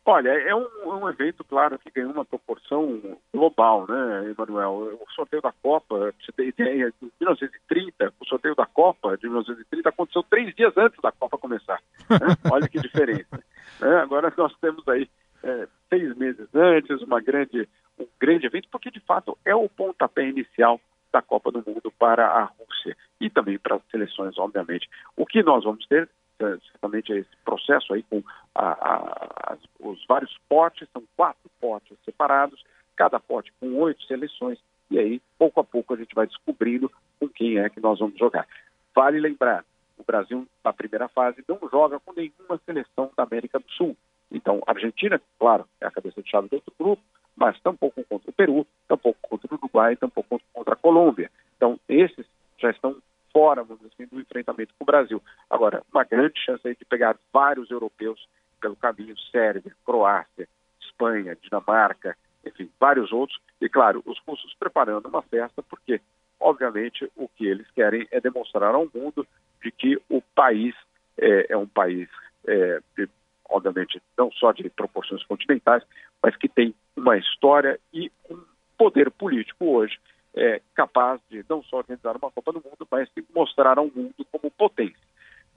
Olha, 0.09 0.29
é 0.29 0.55
um, 0.55 0.63
é 0.63 0.95
um, 0.95 1.09
evento, 1.09 1.43
claro, 1.43 1.77
que 1.77 1.91
ganhou 1.91 2.13
uma 2.13 2.23
proporção 2.23 2.97
global, 3.33 3.85
né, 3.89 4.31
Emanuel? 4.31 4.97
O 5.05 5.11
sorteio 5.11 5.41
da 5.41 5.51
Copa, 5.51 6.13
você 6.17 6.31
tem 6.31 6.47
ideia, 6.47 6.93
de 7.01 7.11
1930, 7.19 8.13
o 8.17 8.25
sorteio 8.25 8.55
da 8.55 8.65
Copa 8.65 9.17
de 9.17 9.27
1930 9.27 9.89
aconteceu 9.89 10.23
três 10.23 10.55
dias 10.55 10.71
antes 10.77 10.97
da 11.01 11.11
Copa 11.11 11.37
começar. 11.37 11.81
Né? 12.09 12.19
Olha 12.49 12.69
que 12.69 12.79
diferença. 12.79 13.43
É, 13.81 13.97
agora 13.97 14.33
nós 14.37 14.55
temos 14.61 14.87
aí 14.87 15.09
é, 15.43 15.67
seis 15.89 16.15
meses 16.15 16.47
antes, 16.55 17.01
uma 17.01 17.19
grande, 17.19 17.67
um 17.99 18.07
grande 18.17 18.45
evento, 18.45 18.69
porque 18.71 18.89
de 18.89 19.01
fato 19.01 19.37
é 19.43 19.53
o 19.53 19.67
pontapé 19.67 20.25
inicial 20.25 20.79
da 21.11 21.21
Copa 21.21 21.51
do 21.51 21.61
Mundo 21.67 21.91
para 21.99 22.25
a 22.25 22.43
Rússia 22.45 22.95
e 23.19 23.29
também 23.29 23.59
para 23.59 23.75
as 23.75 23.81
seleções, 23.91 24.37
obviamente. 24.37 24.89
O 25.17 25.25
que 25.25 25.43
nós 25.43 25.65
vamos 25.65 25.85
ter 25.85 26.09
é, 26.39 26.57
certamente 26.71 27.11
é 27.11 27.17
esse 27.17 27.35
processo 27.43 27.93
aí 27.93 28.03
com 28.03 28.23
a, 28.57 29.53
a, 29.53 29.57
os 29.79 30.03
vários 30.07 30.35
potes, 30.49 30.87
são 30.91 31.03
quatro 31.15 31.49
potes 31.59 31.97
separados, 32.03 32.63
cada 32.95 33.19
pote 33.19 33.53
com 33.59 33.75
oito 33.75 34.03
seleções, 34.03 34.59
e 34.89 34.97
aí, 34.97 35.21
pouco 35.37 35.59
a 35.59 35.63
pouco, 35.63 35.93
a 35.93 35.97
gente 35.97 36.15
vai 36.15 36.25
descobrindo 36.25 36.91
com 37.19 37.27
quem 37.27 37.59
é 37.59 37.69
que 37.69 37.79
nós 37.79 37.99
vamos 37.99 38.17
jogar. 38.17 38.47
Vale 38.95 39.19
lembrar, 39.19 39.63
o 39.97 40.03
Brasil, 40.03 40.47
na 40.63 40.73
primeira 40.73 41.07
fase, 41.07 41.43
não 41.47 41.59
joga 41.69 41.99
com 41.99 42.13
nenhuma 42.13 42.59
seleção 42.65 43.11
da 43.15 43.23
América 43.23 43.59
do 43.59 43.69
Sul. 43.71 43.95
Então, 44.31 44.61
a 44.65 44.71
Argentina, 44.71 45.21
claro, 45.37 45.65
é 45.81 45.85
a 45.85 45.91
cabeça 45.91 46.21
de 46.21 46.29
chave 46.29 46.47
do 46.47 46.55
outro 46.55 46.73
grupo, 46.79 47.03
mas 47.35 47.59
tampouco 47.59 48.03
contra 48.05 48.29
o 48.29 48.33
Peru, 48.33 48.65
tampouco 48.87 49.19
contra 49.21 49.47
o 49.51 49.57
Uruguai, 49.57 49.95
tampouco 49.95 50.41
contra 50.53 50.73
a 50.73 50.77
Colômbia. 50.77 51.29
Então, 51.55 51.79
esses 51.87 52.25
já 52.57 52.71
estão 52.71 52.95
fora, 53.31 53.63
vamos 53.63 53.81
dizer 53.83 53.93
assim, 53.93 54.15
do 54.15 54.21
enfrentamento 54.21 54.73
com 54.77 54.83
o 54.83 54.85
Brasil. 54.85 55.21
Agora, 55.49 55.83
uma 55.93 56.03
grande 56.03 56.39
chance 56.39 56.67
aí 56.67 56.75
de 56.75 56.85
pegar 56.85 57.17
vários 57.31 57.69
europeus 57.69 58.27
pelo 58.67 58.75
caminho, 58.75 59.17
Sérvia, 59.31 59.71
Croácia, 59.85 60.47
Espanha, 60.81 61.37
Dinamarca, 61.41 62.17
enfim, 62.45 62.69
vários 62.79 63.11
outros. 63.13 63.39
E, 63.61 63.69
claro, 63.69 64.03
os 64.05 64.19
russos 64.27 64.53
preparando 64.59 65.07
uma 65.07 65.21
festa, 65.21 65.63
porque, 65.63 66.01
obviamente, 66.39 67.09
o 67.15 67.29
que 67.29 67.47
eles 67.47 67.69
querem 67.71 68.05
é 68.11 68.19
demonstrar 68.19 68.75
ao 68.75 68.87
mundo 68.93 69.25
de 69.63 69.71
que 69.71 69.99
o 70.09 70.21
país 70.35 70.75
é, 71.17 71.53
é 71.53 71.57
um 71.57 71.67
país, 71.67 72.09
é, 72.45 72.81
de, 72.97 73.09
obviamente, 73.49 74.01
não 74.17 74.31
só 74.31 74.51
de 74.51 74.69
proporções 74.69 75.23
continentais, 75.23 75.83
mas 76.21 76.35
que 76.35 76.49
tem 76.49 76.75
uma 76.95 77.17
história 77.17 77.79
e 77.93 78.11
um 78.29 78.41
poder 78.77 79.09
político 79.11 79.65
hoje 79.65 79.97
é, 80.35 80.61
capaz 80.75 81.19
de 81.29 81.43
não 81.49 81.63
só 81.63 81.77
organizar 81.77 82.15
uma 82.17 82.29
Copa 82.29 82.51
do 82.51 82.61
Mundo, 82.63 82.87
mas 82.91 83.09
de 83.15 83.25
mostrar 83.33 83.77
ao 83.77 83.85
mundo 83.85 84.13
como 84.31 84.51
potência. 84.51 85.07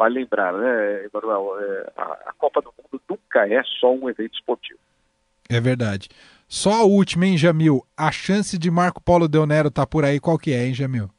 Vale 0.01 0.21
lembrar, 0.21 0.55
né, 0.55 1.05
Emanuel, 1.05 1.61
é, 1.61 1.93
a, 1.95 2.05
a 2.31 2.33
Copa 2.39 2.63
do 2.63 2.73
Mundo 2.79 3.03
nunca 3.07 3.47
é 3.47 3.63
só 3.79 3.93
um 3.93 4.09
evento 4.09 4.33
esportivo. 4.33 4.79
É 5.47 5.61
verdade. 5.61 6.09
Só 6.49 6.73
a 6.73 6.85
última, 6.85 7.27
hein, 7.27 7.37
Jamil? 7.37 7.85
A 7.95 8.11
chance 8.11 8.59
de 8.59 8.71
Marco 8.71 9.03
Polo 9.03 9.29
Del 9.29 9.45
Nero 9.45 9.69
estar 9.69 9.83
tá 9.83 9.87
por 9.87 10.03
aí, 10.03 10.19
qual 10.19 10.39
que 10.39 10.55
é, 10.55 10.65
hein, 10.65 10.73
Jamil? 10.73 11.11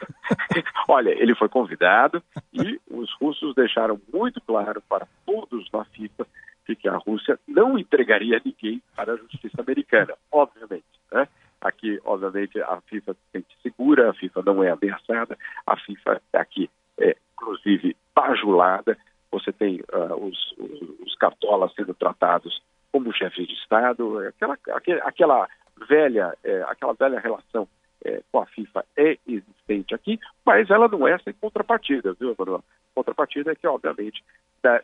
Olha, 0.88 1.10
ele 1.10 1.34
foi 1.34 1.50
convidado 1.50 2.22
e 2.50 2.80
os 2.90 3.12
russos 3.20 3.54
deixaram 3.54 4.00
muito 4.10 4.40
claro 4.40 4.82
para 4.88 5.06
todos 5.26 5.70
na 5.70 5.84
FIFA 5.84 6.26
de 6.66 6.76
que 6.76 6.88
a 6.88 6.96
Rússia 6.96 7.38
não 7.46 7.78
entregaria 7.78 8.40
ninguém 8.42 8.82
para 8.96 9.12
a 9.12 9.16
justiça 9.18 9.60
americana, 9.60 10.14
obviamente. 10.32 10.86
Né? 11.12 11.28
Aqui, 11.60 12.00
obviamente, 12.06 12.58
a 12.58 12.80
FIFA 12.86 13.12
se 13.12 13.20
sente 13.32 13.54
segura, 13.62 14.08
a 14.08 14.14
FIFA 14.14 14.42
não 14.46 14.64
é 14.64 14.70
ameaçada, 14.70 15.36
a 15.66 15.76
FIFA 15.76 16.22
aqui 16.32 16.70
é, 16.98 17.16
inclusive, 17.34 17.94
bajulada. 18.14 18.96
Você 19.30 19.52
tem 19.52 19.80
uh, 19.92 20.14
os, 20.14 20.54
os, 21.00 21.14
cartolas 21.16 21.72
sendo 21.74 21.94
tratados 21.94 22.62
como 22.92 23.12
chefes 23.12 23.48
de 23.48 23.54
Estado, 23.54 24.18
aquela, 24.28 24.58
aquela 25.02 25.48
velha, 25.88 26.36
é, 26.44 26.62
aquela 26.68 26.92
velha 26.92 27.18
relação 27.18 27.66
é, 28.04 28.22
com 28.30 28.38
a 28.40 28.46
FIFA 28.46 28.84
é 28.96 29.18
existente 29.26 29.94
aqui, 29.94 30.20
mas 30.44 30.70
ela 30.70 30.86
não 30.86 31.08
é 31.08 31.18
sem 31.18 31.32
contrapartida, 31.32 32.14
viu, 32.14 32.34
Bruno? 32.34 32.62
Contrapartida 32.94 33.50
é 33.50 33.54
que, 33.54 33.66
obviamente, 33.66 34.22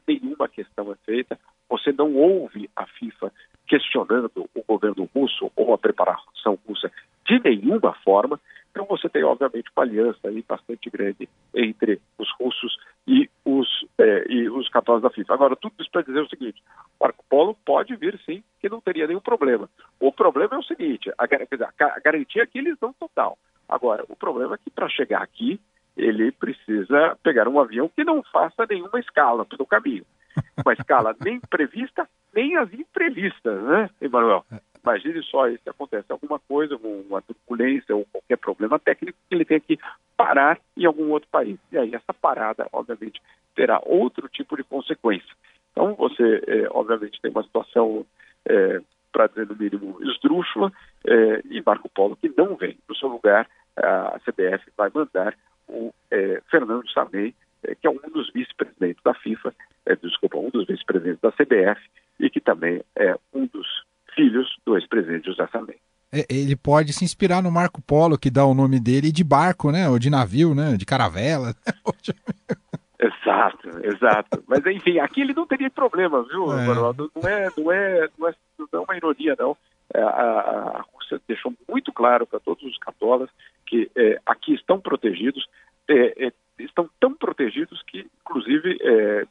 nenhuma 0.08 0.48
questão 0.48 0.90
é 0.90 0.96
feita, 1.04 1.38
você 1.68 1.92
não 1.92 2.14
ouve 2.14 2.68
a 2.74 2.86
FIFA 2.86 3.32
questionando 3.68 4.48
o 4.54 4.62
governo 4.66 5.08
russo 5.14 5.52
ou 5.54 5.72
a 5.72 5.78
preparação 5.78 6.58
russa 6.66 6.90
de 7.24 7.38
nenhuma 7.38 7.94
forma. 8.02 8.40
Então 8.70 8.84
você 8.86 9.08
tem, 9.08 9.22
obviamente, 9.22 9.70
uma 9.76 9.84
aliança 9.84 10.18
aí 10.24 10.44
bastante 10.48 10.90
grande 10.90 11.28
entre 11.54 12.00
os 12.18 12.28
russos 12.40 12.72
os, 12.72 12.78
é, 14.10 14.24
e 14.28 14.48
os 14.48 14.68
católicos 14.68 15.08
da 15.08 15.14
FIFA. 15.14 15.34
Agora, 15.34 15.56
tudo 15.56 15.74
isso 15.78 15.90
para 15.90 16.02
dizer 16.02 16.20
o 16.20 16.28
seguinte, 16.28 16.62
Marco 17.00 17.24
Polo 17.28 17.56
pode 17.64 17.94
vir 17.96 18.18
sim, 18.26 18.42
que 18.60 18.68
não 18.68 18.80
teria 18.80 19.06
nenhum 19.06 19.20
problema. 19.20 19.68
O 20.00 20.12
problema 20.12 20.56
é 20.56 20.58
o 20.58 20.64
seguinte, 20.64 21.10
a, 21.16 21.24
a 21.24 22.00
garantia 22.00 22.46
que 22.46 22.58
eles 22.58 22.76
dão 22.80 22.92
total. 22.92 23.38
Agora, 23.68 24.04
o 24.08 24.16
problema 24.16 24.56
é 24.56 24.58
que 24.58 24.70
para 24.70 24.88
chegar 24.88 25.22
aqui, 25.22 25.60
ele 25.96 26.32
precisa 26.32 27.16
pegar 27.22 27.46
um 27.46 27.60
avião 27.60 27.88
que 27.88 28.04
não 28.04 28.22
faça 28.22 28.66
nenhuma 28.68 28.98
escala 28.98 29.44
pelo 29.44 29.66
caminho. 29.66 30.04
Uma 30.64 30.72
escala 30.72 31.14
nem 31.20 31.40
prevista, 31.40 32.08
nem 32.34 32.56
as 32.56 32.72
imprevistas, 32.72 33.62
né, 33.62 33.90
Emanuel? 34.00 34.44
Imagine 34.82 35.22
só 35.24 35.48
se 35.48 35.68
acontece 35.68 36.10
alguma 36.10 36.38
coisa, 36.38 36.76
uma 36.76 37.20
turbulência 37.20 37.94
ou 37.94 38.06
qualquer 38.10 38.38
problema 38.38 38.78
técnico, 38.78 39.18
que 39.28 39.34
ele 39.34 39.44
tem 39.44 39.60
que 39.60 39.78
parar 40.20 40.58
em 40.76 40.84
algum 40.84 41.10
outro 41.10 41.30
país. 41.30 41.58
E 41.72 41.78
aí 41.78 41.94
essa 41.94 42.12
parada, 42.12 42.68
obviamente, 42.74 43.22
terá 43.56 43.80
outro 43.86 44.28
tipo 44.28 44.54
de 44.54 44.62
consequência. 44.62 45.34
Então 45.72 45.94
você, 45.94 46.42
é, 46.46 46.68
obviamente, 46.70 47.18
tem 47.22 47.30
uma 47.30 47.42
situação, 47.42 48.04
é, 48.46 48.82
para 49.10 49.28
dizer 49.28 49.48
no 49.48 49.56
mínimo, 49.56 49.98
esdrúxula, 50.02 50.70
é, 51.06 51.40
e 51.48 51.62
Marco 51.64 51.88
Polo 51.88 52.16
que 52.16 52.30
não 52.36 52.54
vem. 52.54 52.76
No 52.86 52.94
seu 52.94 53.08
lugar, 53.08 53.48
a 53.76 54.20
CBF 54.20 54.70
vai 54.76 54.90
mandar 54.94 55.34
o 55.66 55.90
é, 56.10 56.42
Fernando 56.50 56.90
Sarney, 56.90 57.34
é, 57.62 57.74
que 57.74 57.86
é 57.86 57.90
um 57.90 58.10
dos 58.12 58.30
vice-presidentes 58.30 59.02
da 59.02 59.14
FIFA, 59.14 59.54
é, 59.86 59.96
desculpa, 59.96 60.36
um 60.36 60.50
dos 60.50 60.66
vice-presidentes 60.66 61.22
da 61.22 61.32
CBF, 61.32 61.80
e 62.18 62.28
que 62.28 62.40
também 62.40 62.82
é 62.94 63.16
um 63.32 63.46
dos 63.46 63.66
filhos 64.14 64.54
do 64.66 64.76
ex-presidente 64.76 65.30
José 65.30 65.46
Sarney. 65.50 65.78
É, 66.12 66.26
ele 66.28 66.56
pode 66.56 66.92
se 66.92 67.04
inspirar 67.04 67.40
no 67.42 67.52
Marco 67.52 67.80
Polo, 67.80 68.18
que 68.18 68.30
dá 68.30 68.44
o 68.44 68.54
nome 68.54 68.80
dele 68.80 69.12
de 69.12 69.22
barco, 69.22 69.70
né? 69.70 69.88
Ou 69.88 69.98
de 69.98 70.10
navio, 70.10 70.54
né? 70.54 70.76
De 70.76 70.84
caravela. 70.84 71.54
exato, 72.98 73.68
exato. 73.84 74.42
Mas 74.48 74.66
enfim, 74.66 74.98
aqui 74.98 75.20
ele 75.20 75.32
não 75.32 75.46
teria 75.46 75.70
problema, 75.70 76.24
viu, 76.24 76.52
é. 76.52 76.66
Não, 76.66 76.90
é, 76.90 77.48
não, 77.56 77.70
é, 77.72 78.08
não, 78.18 78.28
é, 78.28 78.34
não 78.58 78.80
é 78.80 78.84
uma 78.84 78.96
ironia, 78.96 79.36
não. 79.38 79.56
É, 79.94 80.02
a, 80.02 80.08
a, 80.08 80.84
Rússia 80.92 81.20
deixou 81.28 81.54
muito 81.68 81.92
claro 81.92 82.26
para 82.26 82.40
todos 82.40 82.62
os 82.64 82.78
católicos 82.78 83.34
que 83.66 83.88
é, 83.96 84.20
aqui 84.26 84.54
estão 84.54 84.80
protegidos, 84.80 85.48
é, 85.88 86.26
é, 86.26 86.32
estão 86.58 86.90
tão 86.98 87.14
protegidos 87.14 87.82
que, 87.86 88.06
inclusive, 88.20 88.78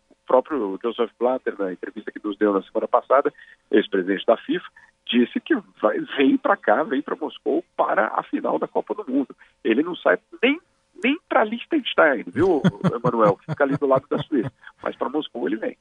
o 0.09 0.15
próprio 0.25 0.79
Joseph 0.81 1.11
Blatter, 1.19 1.55
na 1.59 1.73
entrevista 1.73 2.11
que 2.11 2.23
nos 2.23 2.37
deu 2.37 2.53
na 2.53 2.63
semana 2.63 2.87
passada, 2.87 3.33
ex-presidente 3.69 4.25
da 4.25 4.37
FIFA, 4.37 4.65
disse 5.09 5.39
que 5.39 5.55
vai, 5.81 5.99
vem 6.17 6.37
para 6.37 6.55
cá, 6.55 6.83
vem 6.83 7.01
para 7.01 7.15
Moscou 7.15 7.63
para 7.75 8.07
a 8.15 8.23
final 8.23 8.59
da 8.59 8.67
Copa 8.67 8.93
do 8.93 9.11
Mundo. 9.11 9.35
Ele 9.63 9.83
não 9.83 9.95
sai 9.95 10.17
nem 10.41 10.59
nem 11.01 11.17
para 11.29 11.45
Liechtenstein, 11.45 12.25
viu, 12.27 12.61
Emanuel, 12.93 13.39
fica 13.45 13.63
ali 13.63 13.77
do 13.77 13.87
lado 13.87 14.05
da 14.09 14.21
Suíça, 14.21 14.51
mas 14.83 14.95
para 14.97 15.09
Moscou 15.09 15.47
ele 15.47 15.55
vem. 15.55 15.77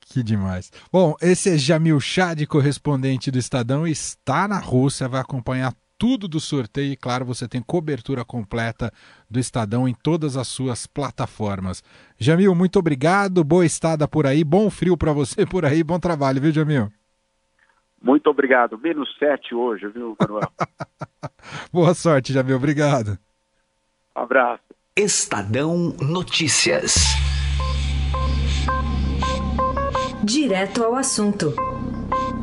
Que 0.00 0.22
demais. 0.22 0.70
Bom, 0.92 1.16
esse 1.20 1.54
é 1.54 1.58
Jamil 1.58 1.98
Chad, 2.00 2.44
correspondente 2.46 3.30
do 3.30 3.38
Estadão, 3.38 3.86
está 3.86 4.46
na 4.46 4.58
Rússia, 4.58 5.08
vai 5.08 5.20
acompanhar 5.20 5.72
tudo 5.98 6.28
do 6.28 6.38
sorteio 6.38 6.92
e, 6.92 6.96
claro, 6.96 7.24
você 7.24 7.48
tem 7.48 7.60
cobertura 7.60 8.24
completa 8.24 8.92
do 9.28 9.40
Estadão 9.40 9.88
em 9.88 9.94
todas 9.94 10.36
as 10.36 10.46
suas 10.46 10.86
plataformas. 10.86 11.82
Jamil, 12.18 12.54
muito 12.54 12.78
obrigado, 12.78 13.42
boa 13.42 13.66
estada 13.66 14.06
por 14.06 14.26
aí, 14.26 14.44
bom 14.44 14.70
frio 14.70 14.96
para 14.96 15.12
você 15.12 15.44
por 15.44 15.64
aí, 15.64 15.82
bom 15.82 15.98
trabalho, 15.98 16.40
viu, 16.40 16.52
Jamil? 16.52 16.92
Muito 18.02 18.30
obrigado. 18.30 18.78
Menos 18.78 19.14
sete 19.18 19.54
hoje, 19.54 19.88
viu, 19.88 20.16
Manuel? 20.20 20.50
boa 21.72 21.94
sorte, 21.94 22.32
Jamil, 22.32 22.56
obrigado. 22.56 23.18
Um 24.16 24.20
abraço. 24.20 24.62
Estadão 24.96 25.94
Notícias. 26.00 26.94
Direto 30.22 30.82
ao 30.84 30.94
assunto. 30.94 31.54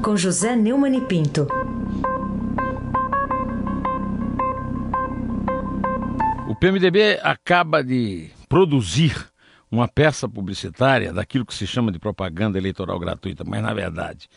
Com 0.04 0.16
José 0.16 0.56
Neumann 0.56 0.98
e 0.98 1.02
Pinto. 1.02 1.48
O 6.48 6.56
PMDB 6.56 7.20
acaba 7.22 7.84
de 7.84 8.30
produzir 8.48 9.30
uma 9.70 9.88
peça 9.88 10.30
publicitária 10.30 11.12
daquilo 11.12 11.46
que 11.46 11.54
se 11.54 11.68
chama 11.68 11.92
de 11.92 12.00
propaganda 12.00 12.58
eleitoral 12.58 12.98
gratuita, 12.98 13.44
mas 13.44 13.62
na 13.62 13.74
verdade 13.74 14.30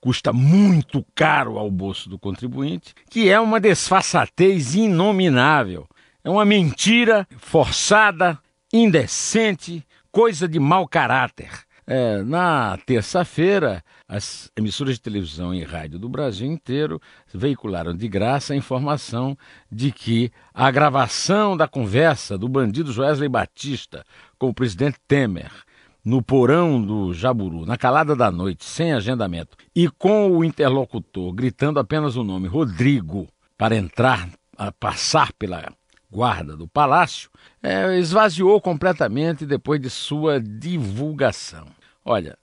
custa 0.00 0.32
muito 0.32 1.04
caro 1.14 1.58
ao 1.58 1.70
bolso 1.70 2.08
do 2.08 2.18
contribuinte, 2.18 2.94
que 3.08 3.28
é 3.28 3.38
uma 3.38 3.60
desfaçatez 3.60 4.74
inominável. 4.74 5.86
É 6.24 6.30
uma 6.30 6.44
mentira 6.44 7.26
forçada, 7.38 8.38
indecente, 8.72 9.84
coisa 10.10 10.48
de 10.48 10.58
mau 10.58 10.88
caráter. 10.88 11.50
É, 11.86 12.22
na 12.22 12.78
terça-feira, 12.86 13.82
as 14.08 14.50
emissoras 14.56 14.94
de 14.94 15.00
televisão 15.00 15.52
e 15.52 15.64
rádio 15.64 15.98
do 15.98 16.08
Brasil 16.08 16.46
inteiro 16.46 17.00
veicularam 17.34 17.96
de 17.96 18.06
graça 18.06 18.52
a 18.52 18.56
informação 18.56 19.36
de 19.70 19.90
que 19.90 20.30
a 20.54 20.70
gravação 20.70 21.56
da 21.56 21.66
conversa 21.66 22.38
do 22.38 22.48
bandido 22.48 22.92
Wesley 23.00 23.28
Batista 23.28 24.04
com 24.38 24.48
o 24.48 24.54
presidente 24.54 24.98
Temer 25.08 25.50
no 26.04 26.22
porão 26.22 26.80
do 26.80 27.12
Jaburu, 27.12 27.66
na 27.66 27.76
calada 27.76 28.16
da 28.16 28.30
noite, 28.30 28.64
sem 28.64 28.92
agendamento, 28.92 29.56
e 29.74 29.88
com 29.88 30.30
o 30.30 30.44
interlocutor 30.44 31.32
gritando 31.32 31.78
apenas 31.78 32.16
o 32.16 32.24
nome 32.24 32.48
Rodrigo 32.48 33.28
para 33.56 33.76
entrar, 33.76 34.28
a 34.56 34.72
passar 34.72 35.32
pela 35.34 35.72
guarda 36.10 36.56
do 36.56 36.66
palácio, 36.66 37.30
é, 37.62 37.98
esvaziou 37.98 38.60
completamente 38.60 39.46
depois 39.46 39.80
de 39.80 39.88
sua 39.88 40.40
divulgação. 40.40 41.66
Olha, 42.04 42.36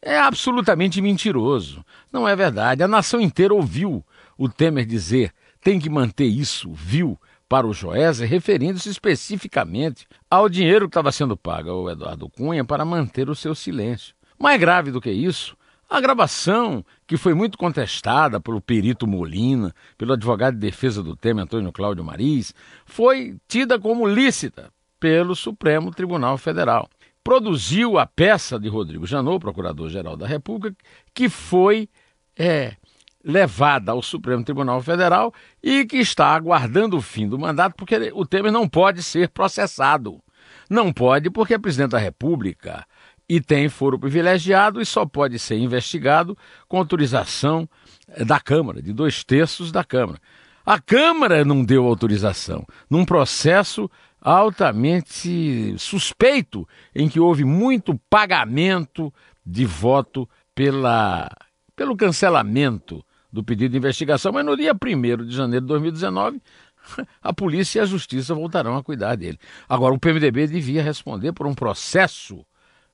é 0.00 0.18
absolutamente 0.18 1.00
mentiroso. 1.00 1.84
Não 2.12 2.26
é 2.26 2.34
verdade. 2.34 2.82
A 2.82 2.88
nação 2.88 3.20
inteira 3.20 3.54
ouviu 3.54 4.04
o 4.36 4.48
Temer 4.48 4.86
dizer 4.86 5.32
tem 5.62 5.78
que 5.78 5.88
manter 5.88 6.26
isso, 6.26 6.72
viu, 6.72 7.16
para 7.52 7.66
o 7.66 7.74
Joesley, 7.74 8.26
referindo-se 8.26 8.88
especificamente 8.88 10.06
ao 10.30 10.48
dinheiro 10.48 10.86
que 10.86 10.92
estava 10.92 11.12
sendo 11.12 11.36
pago 11.36 11.68
ao 11.68 11.90
Eduardo 11.90 12.26
Cunha 12.30 12.64
para 12.64 12.82
manter 12.82 13.28
o 13.28 13.34
seu 13.34 13.54
silêncio. 13.54 14.14
Mais 14.38 14.58
grave 14.58 14.90
do 14.90 15.02
que 15.02 15.10
isso, 15.10 15.54
a 15.86 16.00
gravação, 16.00 16.82
que 17.06 17.18
foi 17.18 17.34
muito 17.34 17.58
contestada 17.58 18.40
pelo 18.40 18.58
perito 18.58 19.06
Molina, 19.06 19.74
pelo 19.98 20.14
advogado 20.14 20.54
de 20.54 20.60
defesa 20.60 21.02
do 21.02 21.14
Temer, 21.14 21.44
Antônio 21.44 21.70
Cláudio 21.70 22.02
Maris, 22.02 22.54
foi 22.86 23.36
tida 23.46 23.78
como 23.78 24.08
lícita 24.08 24.72
pelo 24.98 25.36
Supremo 25.36 25.90
Tribunal 25.90 26.38
Federal. 26.38 26.88
Produziu 27.22 27.98
a 27.98 28.06
peça 28.06 28.58
de 28.58 28.70
Rodrigo 28.70 29.06
Janot, 29.06 29.38
procurador-geral 29.38 30.16
da 30.16 30.26
República, 30.26 30.74
que 31.12 31.28
foi 31.28 31.86
é, 32.34 32.76
levada 33.24 33.92
ao 33.92 34.02
Supremo 34.02 34.44
Tribunal 34.44 34.82
Federal 34.82 35.32
e 35.62 35.84
que 35.84 35.98
está 35.98 36.28
aguardando 36.34 36.96
o 36.96 37.02
fim 37.02 37.28
do 37.28 37.38
mandato, 37.38 37.74
porque 37.76 38.10
o 38.14 38.26
Temer 38.26 38.52
não 38.52 38.68
pode 38.68 39.02
ser 39.02 39.28
processado. 39.28 40.20
Não 40.68 40.92
pode, 40.92 41.30
porque 41.30 41.54
é 41.54 41.58
presidente 41.58 41.90
da 41.90 41.98
República 41.98 42.86
e 43.28 43.40
tem 43.40 43.68
foro 43.68 43.98
privilegiado 43.98 44.80
e 44.80 44.86
só 44.86 45.06
pode 45.06 45.38
ser 45.38 45.56
investigado 45.56 46.36
com 46.68 46.78
autorização 46.78 47.68
eh, 48.08 48.24
da 48.24 48.40
Câmara, 48.40 48.82
de 48.82 48.92
dois 48.92 49.24
terços 49.24 49.70
da 49.70 49.84
Câmara. 49.84 50.18
A 50.64 50.80
Câmara 50.80 51.44
não 51.44 51.64
deu 51.64 51.86
autorização 51.86 52.64
num 52.88 53.04
processo 53.04 53.90
altamente 54.20 55.74
suspeito 55.78 56.66
em 56.94 57.08
que 57.08 57.18
houve 57.18 57.44
muito 57.44 57.98
pagamento 58.08 59.12
de 59.44 59.64
voto 59.64 60.28
pela, 60.54 61.28
pelo 61.74 61.96
cancelamento 61.96 63.04
do 63.32 63.42
pedido 63.42 63.72
de 63.72 63.78
investigação, 63.78 64.32
mas 64.32 64.44
no 64.44 64.56
dia 64.56 64.72
1 64.72 65.24
de 65.24 65.34
janeiro 65.34 65.64
de 65.64 65.68
2019, 65.68 66.40
a 67.22 67.32
polícia 67.32 67.78
e 67.78 67.82
a 67.82 67.86
justiça 67.86 68.34
voltarão 68.34 68.76
a 68.76 68.82
cuidar 68.82 69.16
dele. 69.16 69.38
Agora, 69.68 69.94
o 69.94 69.98
PMDB 69.98 70.46
devia 70.46 70.82
responder 70.82 71.32
por 71.32 71.46
um 71.46 71.54
processo 71.54 72.44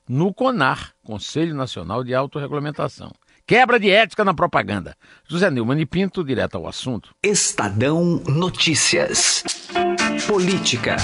no 0.09 0.33
CONAR, 0.33 0.92
Conselho 1.02 1.54
Nacional 1.54 2.02
de 2.02 2.14
Autorregulamentação. 2.14 3.11
Quebra 3.47 3.80
de 3.80 3.90
ética 3.90 4.25
na 4.25 4.35
propaganda. 4.35 4.95
José 5.26 5.50
Neumann 5.50 5.80
e 5.80 5.87
Pinto, 5.87 6.23
direto 6.23 6.57
ao 6.57 6.66
assunto. 6.66 7.14
Estadão 7.23 8.23
Notícias. 8.26 9.42
Política. 10.26 10.97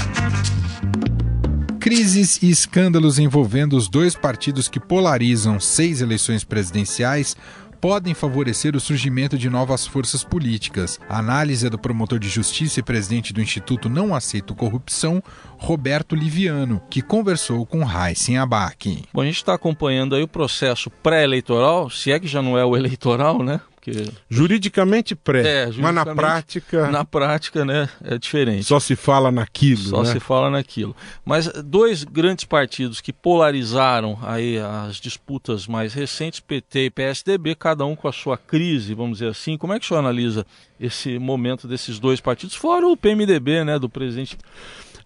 Crises 1.80 2.42
e 2.42 2.50
escândalos 2.50 3.18
envolvendo 3.18 3.76
os 3.76 3.88
dois 3.88 4.14
partidos 4.14 4.68
que 4.68 4.80
polarizam 4.80 5.60
seis 5.60 6.00
eleições 6.00 6.42
presidenciais 6.42 7.36
podem 7.84 8.14
favorecer 8.14 8.74
o 8.74 8.80
surgimento 8.80 9.36
de 9.36 9.50
novas 9.50 9.86
forças 9.86 10.24
políticas. 10.24 10.98
A 11.06 11.18
análise 11.18 11.66
é 11.66 11.68
do 11.68 11.78
promotor 11.78 12.18
de 12.18 12.30
justiça 12.30 12.80
e 12.80 12.82
presidente 12.82 13.30
do 13.30 13.42
Instituto 13.42 13.90
Não 13.90 14.14
Aceito 14.14 14.54
Corrupção, 14.54 15.22
Roberto 15.58 16.16
Liviano, 16.16 16.80
que 16.88 17.02
conversou 17.02 17.66
com 17.66 17.84
Raíssen 17.84 18.38
Abac. 18.38 19.02
Bom, 19.12 19.20
a 19.20 19.26
gente 19.26 19.36
está 19.36 19.52
acompanhando 19.52 20.14
aí 20.14 20.22
o 20.22 20.28
processo 20.28 20.88
pré-eleitoral, 20.88 21.90
se 21.90 22.10
é 22.10 22.18
que 22.18 22.26
já 22.26 22.40
não 22.40 22.56
é 22.56 22.64
o 22.64 22.72
eleitoral, 22.74 23.42
né? 23.42 23.60
Porque... 23.84 24.10
Juridicamente 24.30 25.14
pré, 25.14 25.40
é, 25.40 25.66
juridicamente, 25.66 25.80
mas 25.82 25.94
na 25.94 26.14
prática. 26.14 26.90
Na 26.90 27.04
prática, 27.04 27.64
né, 27.64 27.88
é 28.02 28.16
diferente. 28.16 28.64
Só 28.64 28.80
se 28.80 28.96
fala 28.96 29.30
naquilo. 29.30 29.82
Só 29.82 30.02
né? 30.02 30.12
se 30.12 30.20
fala 30.20 30.50
naquilo. 30.50 30.96
Mas 31.24 31.48
dois 31.64 32.02
grandes 32.02 32.46
partidos 32.46 33.00
que 33.00 33.12
polarizaram 33.12 34.18
aí 34.22 34.58
as 34.58 34.96
disputas 34.96 35.66
mais 35.66 35.92
recentes, 35.92 36.40
PT 36.40 36.86
e 36.86 36.90
PSDB, 36.90 37.54
cada 37.54 37.84
um 37.84 37.94
com 37.94 38.08
a 38.08 38.12
sua 38.12 38.38
crise, 38.38 38.94
vamos 38.94 39.18
dizer 39.18 39.30
assim. 39.30 39.58
Como 39.58 39.74
é 39.74 39.78
que 39.78 39.84
o 39.84 39.88
senhor 39.88 40.00
analisa 40.00 40.46
esse 40.80 41.18
momento 41.18 41.68
desses 41.68 41.98
dois 41.98 42.20
partidos, 42.20 42.54
fora 42.54 42.88
o 42.88 42.96
PMDB, 42.96 43.64
né, 43.64 43.78
do 43.78 43.88
presidente? 43.88 44.38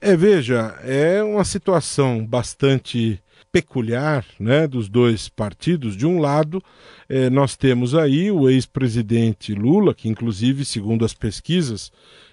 É, 0.00 0.16
veja, 0.16 0.78
é 0.84 1.22
uma 1.22 1.44
situação 1.44 2.24
bastante 2.24 3.20
peculiar 3.50 4.24
né, 4.38 4.66
dos 4.66 4.88
dois 4.88 5.28
partidos. 5.28 5.96
De 5.96 6.06
um 6.06 6.18
lado, 6.18 6.62
eh, 7.08 7.30
nós 7.30 7.56
temos 7.56 7.94
aí 7.94 8.30
o 8.30 8.48
ex-presidente 8.48 9.54
Lula, 9.54 9.94
que, 9.94 10.08
inclusive, 10.08 10.64
segundo 10.64 11.04
as 11.04 11.14
pesquisas, 11.14 11.90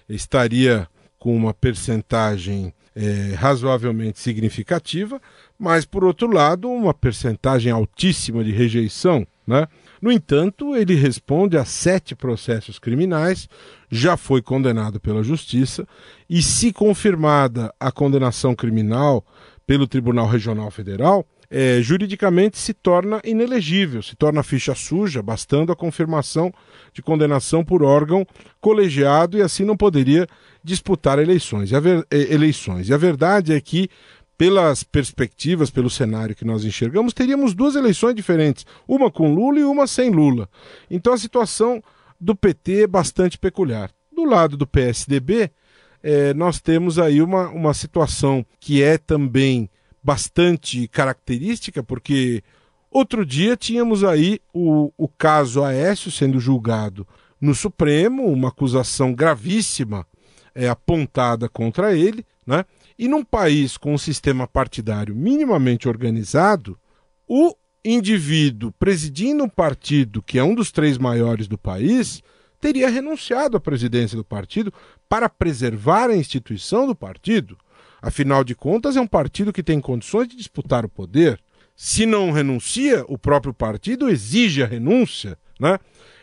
estaria 0.08 0.88
com 1.18 1.34
uma 1.34 1.54
percentagem 1.54 2.72
eh, 2.94 3.34
razoavelmente 3.36 4.20
significativa, 4.20 5.20
mas, 5.58 5.84
por 5.84 6.04
outro 6.04 6.30
lado, 6.30 6.68
uma 6.70 6.94
percentagem 6.94 7.72
altíssima 7.72 8.44
de 8.44 8.52
rejeição. 8.52 9.26
Né? 9.46 9.66
No 10.00 10.10
entanto, 10.10 10.74
ele 10.74 10.94
responde 10.94 11.56
a 11.56 11.64
sete 11.64 12.14
processos 12.14 12.78
criminais, 12.78 13.48
já 13.90 14.16
foi 14.16 14.42
condenado 14.42 14.98
pela 14.98 15.22
Justiça, 15.22 15.86
e, 16.28 16.42
se 16.42 16.72
confirmada 16.72 17.72
a 17.78 17.92
condenação 17.92 18.54
criminal 18.54 19.24
pelo 19.66 19.86
Tribunal 19.86 20.28
Regional 20.28 20.70
Federal, 20.70 21.26
é, 21.50 21.80
juridicamente 21.80 22.58
se 22.58 22.72
torna 22.72 23.20
inelegível, 23.24 24.02
se 24.02 24.16
torna 24.16 24.42
ficha 24.42 24.74
suja, 24.74 25.22
bastando 25.22 25.72
a 25.72 25.76
confirmação 25.76 26.52
de 26.92 27.02
condenação 27.02 27.64
por 27.64 27.82
órgão 27.82 28.26
colegiado 28.60 29.38
e 29.38 29.42
assim 29.42 29.64
não 29.64 29.76
poderia 29.76 30.26
disputar 30.62 31.18
eleições. 31.18 31.70
E 31.70 31.76
a, 31.76 31.80
ver, 31.80 32.06
é, 32.10 32.32
eleições. 32.32 32.88
E 32.88 32.94
a 32.94 32.96
verdade 32.96 33.52
é 33.52 33.60
que, 33.60 33.88
pelas 34.38 34.82
perspectivas, 34.82 35.70
pelo 35.70 35.90
cenário 35.90 36.34
que 36.34 36.44
nós 36.44 36.64
enxergamos, 36.64 37.12
teríamos 37.12 37.54
duas 37.54 37.74
eleições 37.74 38.14
diferentes, 38.14 38.64
uma 38.86 39.10
com 39.10 39.34
Lula 39.34 39.60
e 39.60 39.64
uma 39.64 39.86
sem 39.86 40.10
Lula. 40.10 40.48
Então 40.90 41.12
a 41.12 41.18
situação 41.18 41.82
do 42.20 42.34
PT 42.34 42.82
é 42.82 42.86
bastante 42.86 43.38
peculiar. 43.38 43.90
Do 44.12 44.24
lado 44.24 44.56
do 44.56 44.66
PSDB, 44.66 45.50
é, 46.02 46.34
nós 46.34 46.60
temos 46.60 46.98
aí 46.98 47.20
uma, 47.20 47.48
uma 47.48 47.74
situação 47.74 48.44
que 48.60 48.82
é 48.82 48.98
também 48.98 49.68
bastante 50.02 50.86
característica, 50.88 51.82
porque 51.82 52.42
outro 52.90 53.26
dia 53.26 53.56
tínhamos 53.56 54.04
aí 54.04 54.40
o, 54.54 54.92
o 54.96 55.08
caso 55.08 55.64
Aécio 55.64 56.10
sendo 56.10 56.38
julgado 56.38 57.06
no 57.40 57.54
Supremo, 57.54 58.24
uma 58.24 58.48
acusação 58.48 59.12
gravíssima 59.12 60.06
é, 60.54 60.68
apontada 60.68 61.48
contra 61.48 61.94
ele, 61.94 62.24
né? 62.46 62.64
E 62.98 63.08
num 63.08 63.22
país 63.22 63.76
com 63.76 63.92
um 63.92 63.98
sistema 63.98 64.46
partidário 64.46 65.14
minimamente 65.14 65.86
organizado, 65.86 66.78
o 67.28 67.54
indivíduo 67.84 68.72
presidindo 68.78 69.44
um 69.44 69.48
partido 69.48 70.22
que 70.22 70.38
é 70.38 70.44
um 70.44 70.54
dos 70.54 70.72
três 70.72 70.96
maiores 70.96 71.46
do 71.46 71.58
país 71.58 72.22
teria 72.60 72.88
renunciado 72.88 73.56
à 73.56 73.60
presidência 73.60 74.16
do 74.16 74.24
partido 74.24 74.72
para 75.08 75.28
preservar 75.28 76.10
a 76.10 76.16
instituição 76.16 76.86
do 76.86 76.94
partido. 76.94 77.56
Afinal 78.00 78.44
de 78.44 78.54
contas, 78.54 78.96
é 78.96 79.00
um 79.00 79.06
partido 79.06 79.52
que 79.52 79.62
tem 79.62 79.80
condições 79.80 80.28
de 80.28 80.36
disputar 80.36 80.84
o 80.84 80.88
poder. 80.88 81.40
Se 81.74 82.06
não 82.06 82.30
renuncia, 82.30 83.04
o 83.08 83.18
próprio 83.18 83.52
partido 83.52 84.08
exige 84.08 84.62
a 84.62 84.66
renúncia. 84.66 85.36
Né? 85.58 85.78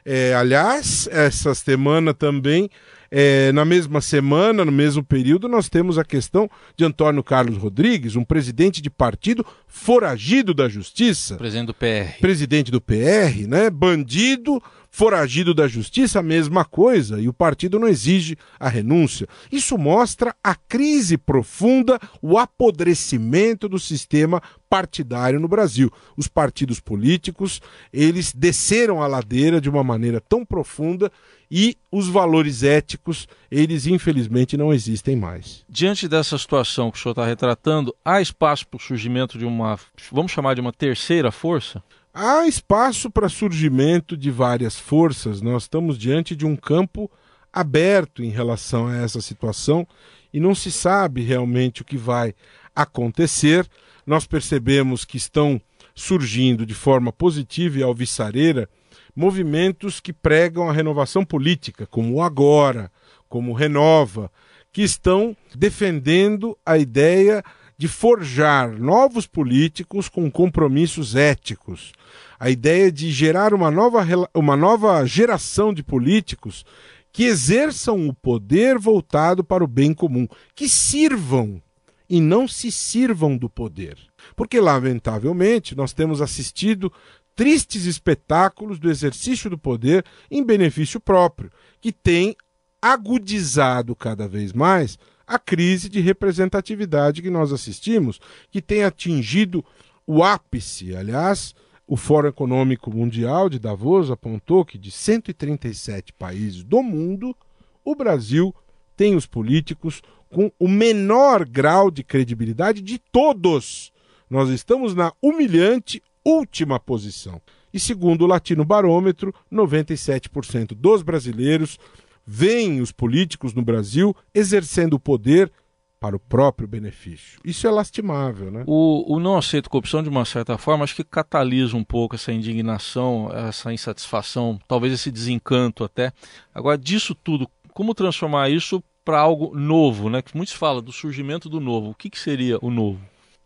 É, 0.05 0.33
aliás, 0.33 1.07
essa 1.11 1.53
semana 1.53 2.13
também, 2.13 2.69
é, 3.15 3.51
na 3.51 3.63
mesma 3.63 4.01
semana, 4.01 4.65
no 4.65 4.71
mesmo 4.71 5.03
período, 5.03 5.47
nós 5.47 5.69
temos 5.69 5.99
a 5.99 6.03
questão 6.03 6.49
de 6.75 6.83
Antônio 6.83 7.23
Carlos 7.23 7.57
Rodrigues, 7.57 8.15
um 8.15 8.23
presidente 8.23 8.81
de 8.81 8.89
partido 8.89 9.45
foragido 9.67 10.51
da 10.51 10.67
justiça. 10.67 11.35
Presidente 11.35 11.67
do 11.67 11.75
PR. 11.75 12.19
Presidente 12.19 12.71
do 12.71 12.81
PR, 12.81 13.47
né? 13.47 13.69
Bandido, 13.69 14.59
Foragido 14.95 15.55
da 15.55 15.67
justiça, 15.67 16.19
a 16.19 16.21
mesma 16.21 16.63
coisa, 16.63 17.19
e 17.19 17.27
o 17.27 17.33
partido 17.33 17.79
não 17.79 17.87
exige 17.87 18.37
a 18.59 18.69
renúncia. 18.69 19.27
Isso 19.51 19.75
mostra 19.75 20.35
a 20.43 20.53
crise 20.53 21.17
profunda, 21.17 21.99
o 22.21 22.37
apodrecimento 22.37 23.67
do 23.67 23.79
sistema 23.79 24.39
partidário 24.69 25.39
no 25.39 25.47
Brasil. 25.47 25.91
Os 26.15 26.27
partidos 26.27 26.79
políticos, 26.79 27.59
eles 27.91 28.31
desceram 28.31 29.01
a 29.01 29.07
ladeira 29.07 29.59
de 29.59 29.67
uma 29.67 29.83
maneira 29.83 30.21
tão 30.21 30.45
profunda 30.45 31.11
e 31.55 31.77
os 31.91 32.07
valores 32.07 32.63
éticos, 32.63 33.27
eles 33.51 33.85
infelizmente 33.85 34.57
não 34.57 34.73
existem 34.73 35.15
mais. 35.15 35.63
Diante 35.69 36.07
dessa 36.07 36.35
situação 36.35 36.89
que 36.89 36.97
o 36.97 36.99
senhor 36.99 37.11
está 37.11 37.23
retratando, 37.23 37.95
há 38.03 38.19
espaço 38.19 38.67
para 38.67 38.77
o 38.77 38.81
surgimento 38.81 39.37
de 39.37 39.45
uma, 39.45 39.77
vamos 40.11 40.31
chamar 40.31 40.55
de 40.55 40.61
uma 40.61 40.73
terceira 40.73 41.31
força? 41.31 41.83
Há 42.11 42.47
espaço 42.47 43.07
para 43.07 43.29
surgimento 43.29 44.17
de 44.17 44.31
várias 44.31 44.79
forças. 44.79 45.41
Nós 45.41 45.65
estamos 45.65 45.95
diante 45.95 46.35
de 46.35 46.43
um 46.43 46.55
campo 46.55 47.07
aberto 47.53 48.23
em 48.23 48.31
relação 48.31 48.87
a 48.87 48.97
essa 48.97 49.21
situação 49.21 49.87
e 50.33 50.39
não 50.39 50.55
se 50.55 50.71
sabe 50.71 51.21
realmente 51.21 51.83
o 51.83 51.85
que 51.85 51.97
vai 51.97 52.33
acontecer. 52.75 53.69
nós 54.07 54.25
percebemos 54.25 55.05
que 55.05 55.17
estão 55.17 55.61
surgindo 55.93 56.65
de 56.65 56.73
forma 56.73 57.13
positiva 57.13 57.77
e 57.77 57.83
alvissareira 57.83 58.67
movimentos 59.15 59.99
que 59.99 60.13
pregam 60.13 60.69
a 60.69 60.73
renovação 60.73 61.23
política, 61.23 61.85
como 61.85 62.15
o 62.15 62.21
Agora, 62.21 62.91
como 63.29 63.51
o 63.51 63.53
Renova, 63.53 64.31
que 64.71 64.81
estão 64.81 65.35
defendendo 65.55 66.57
a 66.65 66.77
ideia 66.77 67.43
de 67.77 67.87
forjar 67.87 68.71
novos 68.79 69.27
políticos 69.27 70.07
com 70.07 70.29
compromissos 70.29 71.15
éticos. 71.15 71.91
A 72.39 72.49
ideia 72.49 72.91
de 72.91 73.11
gerar 73.11 73.53
uma 73.53 73.69
nova, 73.69 74.05
uma 74.33 74.55
nova 74.55 75.05
geração 75.05 75.73
de 75.73 75.83
políticos 75.83 76.65
que 77.11 77.25
exerçam 77.25 78.07
o 78.07 78.13
poder 78.13 78.79
voltado 78.79 79.43
para 79.43 79.63
o 79.63 79.67
bem 79.67 79.93
comum, 79.93 80.27
que 80.55 80.67
sirvam 80.67 81.61
e 82.09 82.19
não 82.19 82.47
se 82.47 82.71
sirvam 82.71 83.37
do 83.37 83.49
poder. 83.49 83.97
Porque, 84.35 84.59
lamentavelmente, 84.59 85.75
nós 85.75 85.93
temos 85.93 86.21
assistido 86.21 86.91
tristes 87.35 87.85
espetáculos 87.85 88.79
do 88.79 88.89
exercício 88.89 89.49
do 89.49 89.57
poder 89.57 90.05
em 90.29 90.43
benefício 90.43 90.99
próprio, 90.99 91.51
que 91.81 91.91
tem 91.91 92.35
agudizado 92.81 93.95
cada 93.95 94.27
vez 94.27 94.51
mais 94.53 94.97
a 95.25 95.39
crise 95.39 95.87
de 95.87 95.99
representatividade 95.99 97.21
que 97.21 97.29
nós 97.29 97.51
assistimos, 97.53 98.19
que 98.51 98.61
tem 98.61 98.83
atingido 98.83 99.63
o 100.05 100.23
ápice. 100.23 100.95
Aliás, 100.95 101.55
o 101.87 101.95
Fórum 101.95 102.27
Econômico 102.27 102.91
Mundial 102.91 103.49
de 103.49 103.57
Davos 103.57 104.11
apontou 104.11 104.65
que 104.65 104.77
de 104.77 104.91
137 104.91 106.13
países 106.13 106.63
do 106.63 106.83
mundo, 106.83 107.35
o 107.83 107.95
Brasil 107.95 108.53
tem 108.95 109.15
os 109.15 109.25
políticos 109.25 110.01
com 110.29 110.51
o 110.59 110.67
menor 110.67 111.45
grau 111.45 111.89
de 111.89 112.03
credibilidade 112.03 112.81
de 112.81 112.97
todos. 112.97 113.91
Nós 114.29 114.49
estamos 114.49 114.95
na 114.95 115.13
humilhante 115.21 116.01
última 116.25 116.79
posição. 116.79 117.41
E 117.73 117.79
segundo 117.79 118.23
o 118.23 118.27
Latino 118.27 118.63
Barômetro, 118.63 119.33
97% 119.51 120.73
dos 120.75 121.01
brasileiros 121.01 121.77
veem 122.25 122.81
os 122.81 122.91
políticos 122.91 123.53
no 123.53 123.61
Brasil 123.61 124.15
exercendo 124.33 124.93
o 124.93 124.99
poder 124.99 125.51
para 125.99 126.17
o 126.17 126.19
próprio 126.19 126.67
benefício. 126.67 127.39
Isso 127.45 127.65
é 127.65 127.71
lastimável, 127.71 128.51
né? 128.51 128.65
O, 128.67 129.15
o 129.15 129.21
não 129.21 129.37
aceito 129.37 129.69
corrupção, 129.69 130.03
de 130.03 130.09
uma 130.09 130.25
certa 130.25 130.57
forma, 130.57 130.83
acho 130.83 130.97
que 130.97 131.03
catalisa 131.03 131.77
um 131.77 131.83
pouco 131.83 132.15
essa 132.15 132.33
indignação, 132.33 133.31
essa 133.33 133.71
insatisfação, 133.71 134.59
talvez 134.67 134.93
esse 134.93 135.09
desencanto 135.09 135.81
até. 135.81 136.11
Agora, 136.53 136.77
disso 136.77 137.15
tudo, 137.15 137.49
como 137.73 137.95
transformar 137.95 138.49
isso 138.49 138.83
para 139.05 139.19
algo 139.19 139.57
novo, 139.57 140.09
né? 140.09 140.21
Que 140.21 140.35
muitos 140.35 140.53
falam 140.53 140.81
do 140.81 140.91
surgimento 140.91 141.47
do 141.47 141.61
novo. 141.61 141.91
O 141.91 141.95
que, 141.95 142.09
que 142.09 142.19
seria 142.19 142.57
o 142.61 142.69
novo? 142.69 142.99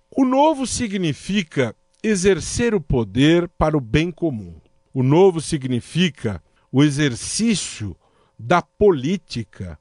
O 0.10 0.26
novo 0.26 0.66
significa 0.66 1.76
exercer 2.04 2.74
o 2.74 2.82
poder 2.82 3.50
para 3.58 3.78
o 3.78 3.82
bem 3.82 4.12
comum. 4.12 4.56
O 4.94 5.04
novo 5.04 5.42
significa 5.42 6.42
o 6.72 6.84
exercício 6.84 7.96
da 8.38 8.62
política 8.62 9.80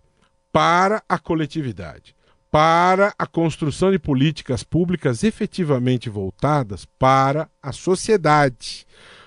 para 0.52 1.02
a 1.08 1.18
coletividade, 1.18 2.14
para 2.50 3.14
a 3.18 3.26
construção 3.26 3.90
de 3.90 3.98
políticas 3.98 4.62
públicas 4.62 5.22
efetivamente 5.22 6.08
voltadas 6.08 6.86
para 6.98 7.50
a 7.62 7.72
sociedade, 7.72 8.86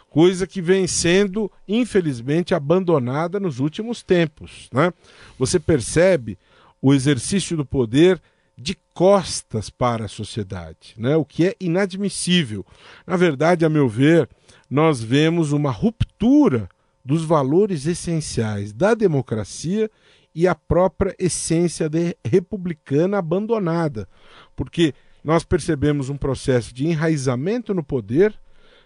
coisa 0.10 0.48
que 0.48 0.62
vem 0.62 0.88
sendo, 0.88 1.52
infelizmente, 1.68 2.56
abandonada 2.56 3.40
nos 3.40 3.60
últimos 3.60 4.02
tempos. 4.02 4.68
Né? 4.74 4.92
Você 5.38 5.60
percebe 5.60 6.38
o 6.82 6.94
exercício 6.94 7.56
do 7.56 7.66
poder 7.66 8.20
de 8.60 8.78
costas 8.94 9.70
para 9.70 10.06
a 10.06 10.10
sociedade, 10.10 10.94
né? 10.98 11.16
o 11.16 11.24
que 11.24 11.48
é 11.48 11.56
inadmissível. 11.60 12.66
Na 13.08 13.16
verdade, 13.16 13.66
a 13.66 13.70
meu 13.70 13.88
ver, 13.88 14.28
nós 14.70 15.02
vemos 15.02 15.52
uma 15.52 15.72
ruptura 15.72 16.70
dos 17.04 17.24
valores 17.24 17.86
essenciais 17.86 18.74
da 18.74 18.94
democracia 18.94 19.90
e 20.36 20.48
a 20.48 20.54
própria 20.54 21.16
essência 21.18 21.90
republicana 22.24 23.18
abandonada, 23.18 24.08
porque 24.56 24.94
nós 25.24 25.44
percebemos 25.44 26.10
um 26.10 26.18
processo 26.18 26.74
de 26.74 26.86
enraizamento 26.86 27.74
no 27.74 27.84
poder, 27.84 28.34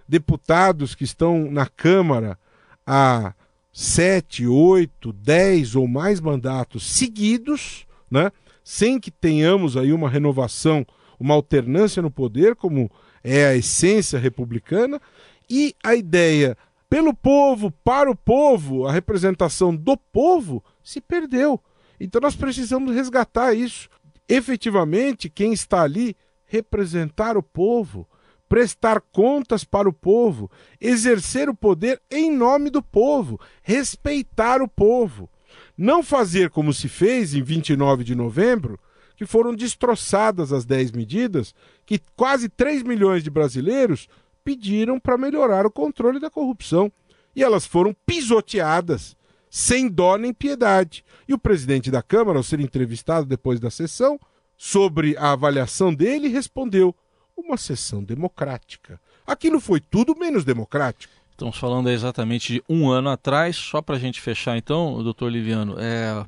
deputados 0.07 0.95
que 0.95 1.03
estão 1.03 1.51
na 1.51 1.65
Câmara 1.65 2.37
há 2.85 3.33
sete, 3.71 4.45
oito, 4.45 5.11
dez 5.11 5.75
ou 5.75 5.87
mais 5.87 6.21
mandatos 6.21 6.83
seguidos, 6.91 7.85
né? 8.09 8.31
Sem 8.63 8.99
que 8.99 9.11
tenhamos 9.11 9.75
aí 9.75 9.91
uma 9.91 10.09
renovação, 10.09 10.85
uma 11.19 11.33
alternância 11.33 12.01
no 12.01 12.11
poder, 12.11 12.55
como 12.55 12.89
é 13.23 13.45
a 13.45 13.55
essência 13.55 14.17
republicana, 14.17 15.01
e 15.49 15.75
a 15.83 15.95
ideia 15.95 16.57
pelo 16.93 17.11
povo, 17.11 17.71
para 17.83 18.11
o 18.11 18.15
povo, 18.15 18.85
a 18.85 18.91
representação 18.91 19.75
do 19.75 19.97
povo 19.97 20.63
se 20.83 21.01
perdeu. 21.01 21.59
Então 21.99 22.21
nós 22.21 22.35
precisamos 22.35 22.93
resgatar 22.93 23.53
isso. 23.53 23.89
Efetivamente, 24.29 25.27
quem 25.27 25.53
está 25.53 25.81
ali 25.81 26.15
representar 26.45 27.35
o 27.35 27.41
povo, 27.41 28.07
prestar 28.47 29.01
contas 29.11 29.63
para 29.63 29.89
o 29.89 29.93
povo, 29.93 30.51
exercer 30.79 31.49
o 31.49 31.55
poder 31.55 31.99
em 32.11 32.31
nome 32.31 32.69
do 32.69 32.83
povo, 32.83 33.39
respeitar 33.63 34.61
o 34.61 34.67
povo. 34.67 35.27
Não 35.77 36.03
fazer 36.03 36.49
como 36.49 36.73
se 36.73 36.87
fez 36.87 37.33
em 37.33 37.41
29 37.41 38.03
de 38.03 38.15
novembro, 38.15 38.79
que 39.15 39.25
foram 39.25 39.55
destroçadas 39.55 40.51
as 40.51 40.65
10 40.65 40.91
medidas 40.91 41.53
que 41.85 41.99
quase 42.15 42.49
3 42.49 42.83
milhões 42.83 43.23
de 43.23 43.29
brasileiros 43.29 44.07
pediram 44.43 44.99
para 44.99 45.17
melhorar 45.17 45.65
o 45.65 45.71
controle 45.71 46.19
da 46.19 46.29
corrupção. 46.29 46.91
E 47.35 47.43
elas 47.43 47.65
foram 47.65 47.95
pisoteadas, 48.05 49.15
sem 49.49 49.87
dó 49.87 50.17
nem 50.17 50.33
piedade. 50.33 51.03
E 51.27 51.33
o 51.33 51.39
presidente 51.39 51.89
da 51.89 52.01
Câmara, 52.01 52.37
ao 52.37 52.43
ser 52.43 52.59
entrevistado 52.59 53.25
depois 53.25 53.59
da 53.59 53.71
sessão, 53.71 54.19
sobre 54.57 55.17
a 55.17 55.31
avaliação 55.31 55.93
dele, 55.93 56.27
respondeu: 56.27 56.95
uma 57.35 57.57
sessão 57.57 58.03
democrática. 58.03 58.99
Aquilo 59.25 59.59
foi 59.59 59.79
tudo 59.79 60.15
menos 60.17 60.43
democrático. 60.43 61.13
Estamos 61.33 61.57
falando 61.57 61.89
exatamente 61.89 62.53
de 62.53 62.63
um 62.69 62.91
ano 62.91 63.09
atrás, 63.09 63.55
só 63.55 63.81
para 63.81 63.95
a 63.95 63.99
gente 63.99 64.21
fechar 64.21 64.55
então, 64.55 65.01
doutor 65.03 65.31
Liviano, 65.31 65.75
é, 65.79 66.23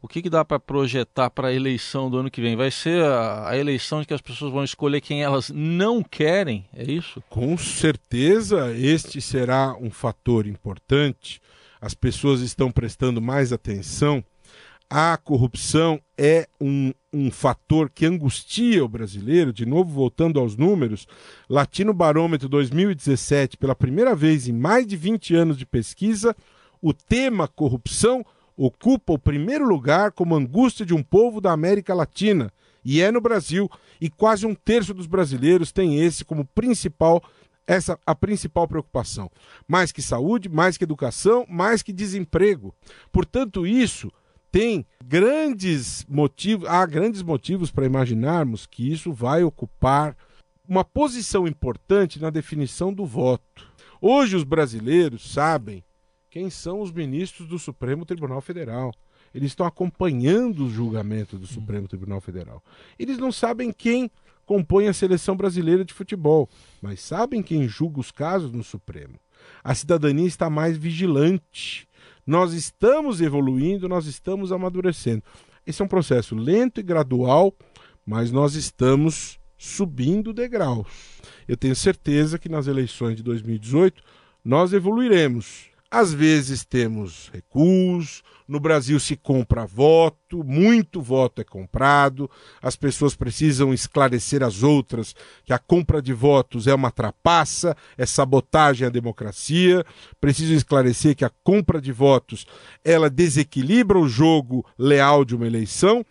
o 0.00 0.08
que, 0.08 0.22
que 0.22 0.30
dá 0.30 0.46
para 0.46 0.58
projetar 0.58 1.28
para 1.28 1.48
a 1.48 1.52
eleição 1.52 2.08
do 2.08 2.16
ano 2.16 2.30
que 2.30 2.40
vem? 2.40 2.56
Vai 2.56 2.70
ser 2.70 3.04
a, 3.04 3.50
a, 3.50 3.58
eleição 3.58 4.00
em 4.00 4.04
que 4.06 4.14
as 4.14 4.22
pessoas 4.22 4.50
vão 4.50 4.64
escolher 4.64 5.02
quem 5.02 5.22
elas 5.22 5.50
não 5.50 6.02
querem, 6.02 6.64
é 6.74 6.90
isso? 6.90 7.22
Com 7.28 7.56
certeza, 7.58 8.74
este 8.74 9.20
será 9.20 9.76
um 9.78 9.90
fator 9.90 10.46
importante. 10.46 11.38
As 11.78 11.92
pessoas 11.92 12.40
estão 12.40 12.70
prestando 12.70 13.20
mais 13.20 13.52
atenção 13.52 14.24
a 14.88 15.16
corrupção 15.16 16.00
é 16.16 16.48
um, 16.60 16.92
um 17.12 17.30
fator 17.30 17.90
que 17.90 18.06
angustia 18.06 18.84
o 18.84 18.88
brasileiro, 18.88 19.52
de 19.52 19.66
novo 19.66 19.90
voltando 19.90 20.38
aos 20.38 20.56
números, 20.56 21.06
Latino 21.48 21.92
Barômetro 21.92 22.48
2017, 22.48 23.56
pela 23.56 23.74
primeira 23.74 24.14
vez 24.14 24.48
em 24.48 24.52
mais 24.52 24.86
de 24.86 24.96
20 24.96 25.34
anos 25.34 25.58
de 25.58 25.66
pesquisa, 25.66 26.34
o 26.80 26.94
tema 26.94 27.48
corrupção 27.48 28.24
ocupa 28.56 29.12
o 29.12 29.18
primeiro 29.18 29.66
lugar 29.66 30.12
como 30.12 30.36
angústia 30.36 30.86
de 30.86 30.94
um 30.94 31.02
povo 31.02 31.40
da 31.40 31.52
América 31.52 31.92
Latina, 31.92 32.52
e 32.84 33.00
é 33.00 33.10
no 33.10 33.20
Brasil, 33.20 33.68
e 34.00 34.08
quase 34.08 34.46
um 34.46 34.54
terço 34.54 34.94
dos 34.94 35.06
brasileiros 35.06 35.72
tem 35.72 36.00
esse 36.00 36.24
como 36.24 36.44
principal 36.44 37.22
essa 37.66 37.98
a 38.06 38.14
principal 38.14 38.68
preocupação. 38.68 39.28
Mais 39.66 39.90
que 39.90 40.00
saúde, 40.00 40.48
mais 40.48 40.76
que 40.76 40.84
educação, 40.84 41.44
mais 41.48 41.82
que 41.82 41.92
desemprego. 41.92 42.72
Portanto, 43.10 43.66
isso 43.66 44.12
tem 44.56 44.86
grandes 45.04 46.06
motivos, 46.08 46.66
há 46.66 46.86
grandes 46.86 47.22
motivos 47.22 47.70
para 47.70 47.84
imaginarmos 47.84 48.64
que 48.64 48.90
isso 48.90 49.12
vai 49.12 49.44
ocupar 49.44 50.16
uma 50.66 50.82
posição 50.82 51.46
importante 51.46 52.18
na 52.18 52.30
definição 52.30 52.90
do 52.90 53.04
voto. 53.04 53.70
Hoje 54.00 54.34
os 54.34 54.44
brasileiros 54.44 55.30
sabem 55.30 55.84
quem 56.30 56.48
são 56.48 56.80
os 56.80 56.90
ministros 56.90 57.46
do 57.46 57.58
Supremo 57.58 58.06
Tribunal 58.06 58.40
Federal. 58.40 58.94
Eles 59.34 59.50
estão 59.50 59.66
acompanhando 59.66 60.64
o 60.64 60.70
julgamento 60.70 61.36
do 61.36 61.46
Supremo 61.46 61.86
Tribunal 61.86 62.22
Federal. 62.22 62.64
Eles 62.98 63.18
não 63.18 63.30
sabem 63.30 63.70
quem 63.70 64.10
compõe 64.46 64.88
a 64.88 64.94
seleção 64.94 65.36
brasileira 65.36 65.84
de 65.84 65.92
futebol, 65.92 66.48
mas 66.80 67.02
sabem 67.02 67.42
quem 67.42 67.68
julga 67.68 68.00
os 68.00 68.10
casos 68.10 68.50
no 68.52 68.64
Supremo. 68.64 69.20
A 69.62 69.74
cidadania 69.74 70.26
está 70.26 70.48
mais 70.48 70.78
vigilante 70.78 71.85
nós 72.26 72.52
estamos 72.52 73.20
evoluindo, 73.20 73.88
nós 73.88 74.06
estamos 74.06 74.50
amadurecendo. 74.50 75.22
Esse 75.66 75.80
é 75.80 75.84
um 75.84 75.88
processo 75.88 76.34
lento 76.34 76.80
e 76.80 76.82
gradual, 76.82 77.54
mas 78.04 78.30
nós 78.32 78.54
estamos 78.54 79.38
subindo 79.56 80.32
degraus. 80.32 80.86
Eu 81.46 81.56
tenho 81.56 81.74
certeza 81.74 82.38
que 82.38 82.48
nas 82.48 82.66
eleições 82.66 83.16
de 83.16 83.22
2018 83.22 84.02
nós 84.44 84.72
evoluiremos. 84.72 85.70
Às 85.90 86.12
vezes 86.12 86.64
temos 86.64 87.30
recuos, 87.32 88.24
no 88.48 88.58
Brasil 88.58 88.98
se 88.98 89.16
compra 89.16 89.64
voto, 89.64 90.42
muito 90.44 91.00
voto 91.00 91.40
é 91.40 91.44
comprado, 91.44 92.28
as 92.60 92.74
pessoas 92.74 93.14
precisam 93.14 93.72
esclarecer 93.72 94.42
às 94.42 94.64
outras 94.64 95.14
que 95.44 95.52
a 95.52 95.58
compra 95.58 96.02
de 96.02 96.12
votos 96.12 96.66
é 96.66 96.74
uma 96.74 96.90
trapaça, 96.90 97.76
é 97.96 98.04
sabotagem 98.04 98.86
à 98.86 98.90
democracia, 98.90 99.84
precisam 100.20 100.56
esclarecer 100.56 101.14
que 101.14 101.24
a 101.24 101.30
compra 101.44 101.80
de 101.80 101.92
votos 101.92 102.46
ela 102.84 103.08
desequilibra 103.08 103.98
o 103.98 104.08
jogo 104.08 104.66
leal 104.76 105.24
de 105.24 105.36
uma 105.36 105.46
eleição 105.46 106.04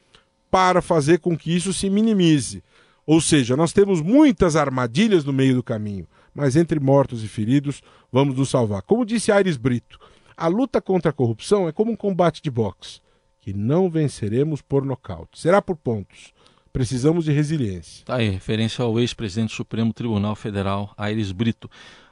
para 0.50 0.82
fazer 0.82 1.20
com 1.20 1.38
que 1.38 1.54
isso 1.54 1.74
se 1.74 1.90
minimize. 1.90 2.64
Ou 3.06 3.20
seja, 3.20 3.58
nós 3.58 3.74
temos 3.74 4.02
muitas 4.02 4.56
armadilhas 4.56 5.26
no 5.26 5.34
meio 5.34 5.56
do 5.56 5.64
caminho 5.64 6.08
mas 6.36 6.58
entre 6.58 6.80
mortos 6.80 7.24
e 7.24 7.28
feridos, 7.28 7.82
vamos 8.12 8.36
nos 8.36 8.50
salvar. 8.50 8.82
Como 8.82 9.06
disse 9.06 9.32
Aires 9.32 9.56
Brito, 9.56 9.98
a 10.36 10.48
luta 10.48 10.82
contra 10.82 11.12
a 11.12 11.14
corrupção 11.14 11.68
é 11.68 11.72
como 11.72 11.92
um 11.92 11.96
combate 11.96 12.42
de 12.42 12.52
boxe, 12.52 13.00
que 13.40 13.54
não 13.54 13.90
venceremos 13.90 14.62
por 14.62 14.84
nocaute. 14.84 15.40
Será 15.40 15.62
por 15.62 15.78
pontos. 15.78 16.34
Precisamos 16.74 17.24
de 17.24 17.32
resiliência. 17.32 18.04
Tá 18.04 18.18
aí, 18.18 18.30
referência 18.30 18.84
ao 18.84 19.00
ex-presidente 19.00 19.52
do 19.52 19.56
Supremo 19.56 19.94
Tribunal 19.94 20.36
Federal, 20.36 20.94
Aires 20.98 21.32
Brito. 21.32 21.70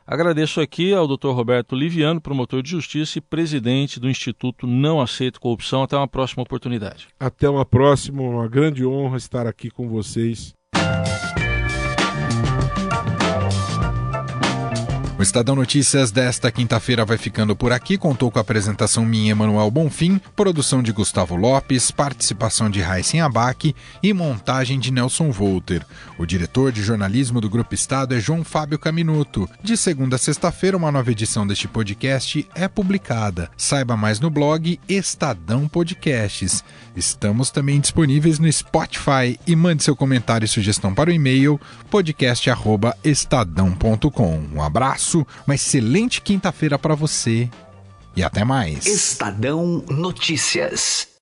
Agradeço 0.07 0.62
aqui 0.62 0.93
ao 0.93 1.07
Dr. 1.07 1.31
Roberto 1.31 1.75
Liviano, 1.75 2.21
promotor 2.21 2.62
de 2.62 2.69
justiça 2.69 3.17
e 3.17 3.21
presidente 3.21 3.99
do 3.99 4.09
Instituto 4.09 4.65
Não 4.65 5.01
Aceito 5.01 5.39
Corrupção. 5.39 5.83
Até 5.83 5.97
uma 5.97 6.07
próxima 6.07 6.43
oportunidade. 6.43 7.07
Até 7.19 7.49
uma 7.49 7.65
próxima, 7.65 8.21
uma 8.21 8.47
grande 8.47 8.86
honra 8.86 9.17
estar 9.17 9.47
aqui 9.47 9.69
com 9.69 9.89
vocês. 9.89 10.53
O 15.23 15.31
Estadão 15.33 15.55
Notícias 15.55 16.12
desta 16.12 16.51
quinta-feira 16.51 17.05
vai 17.05 17.17
ficando 17.17 17.55
por 17.55 17.71
aqui. 17.71 17.97
Contou 17.97 18.29
com 18.29 18.39
a 18.39 18.41
apresentação 18.41 19.05
minha, 19.05 19.31
Emanuel 19.31 19.71
Bonfim, 19.71 20.19
produção 20.36 20.83
de 20.83 20.91
Gustavo 20.91 21.38
Lopes, 21.38 21.91
participação 21.91 22.69
de 22.69 22.81
Raíssen 22.81 23.21
Abac 23.21 23.73
e 24.03 24.12
montagem 24.12 24.77
de 24.77 24.91
Nelson 24.91 25.31
Volter. 25.31 25.86
O 26.17 26.25
diretor 26.25 26.73
de 26.73 26.83
jornalismo 26.83 27.39
do 27.39 27.49
Grupo 27.49 27.73
Estado 27.73 28.13
é 28.13 28.19
João 28.19 28.43
Fábio 28.43 28.77
Caminuto. 28.77 29.49
De 29.63 29.77
segunda 29.77 30.17
a 30.17 30.19
sexta-feira, 30.19 30.75
uma 30.75 30.91
nova 30.91 31.09
edição 31.09 31.47
deste 31.47 31.69
podcast 31.69 32.45
é 32.53 32.67
publicada. 32.67 33.49
Saiba 33.55 33.95
mais 33.95 34.19
no 34.19 34.29
blog 34.29 34.77
Estadão 34.89 35.69
Podcasts. 35.69 36.65
Estamos 36.97 37.49
também 37.49 37.79
disponíveis 37.79 38.39
no 38.39 38.51
Spotify 38.51 39.39
e 39.47 39.55
mande 39.55 39.83
seu 39.83 39.95
comentário 39.95 40.43
e 40.43 40.49
sugestão 40.49 40.93
para 40.93 41.09
o 41.09 41.13
e-mail 41.13 41.57
podcast@estadão.com. 41.89 44.43
Um 44.53 44.62
uma 45.13 45.56
excelente 45.56 46.21
quinta-feira 46.21 46.78
para 46.78 46.95
você 46.95 47.49
e 48.15 48.23
até 48.23 48.43
mais. 48.43 48.86
Estadão 48.86 49.84
Notícias. 49.89 51.12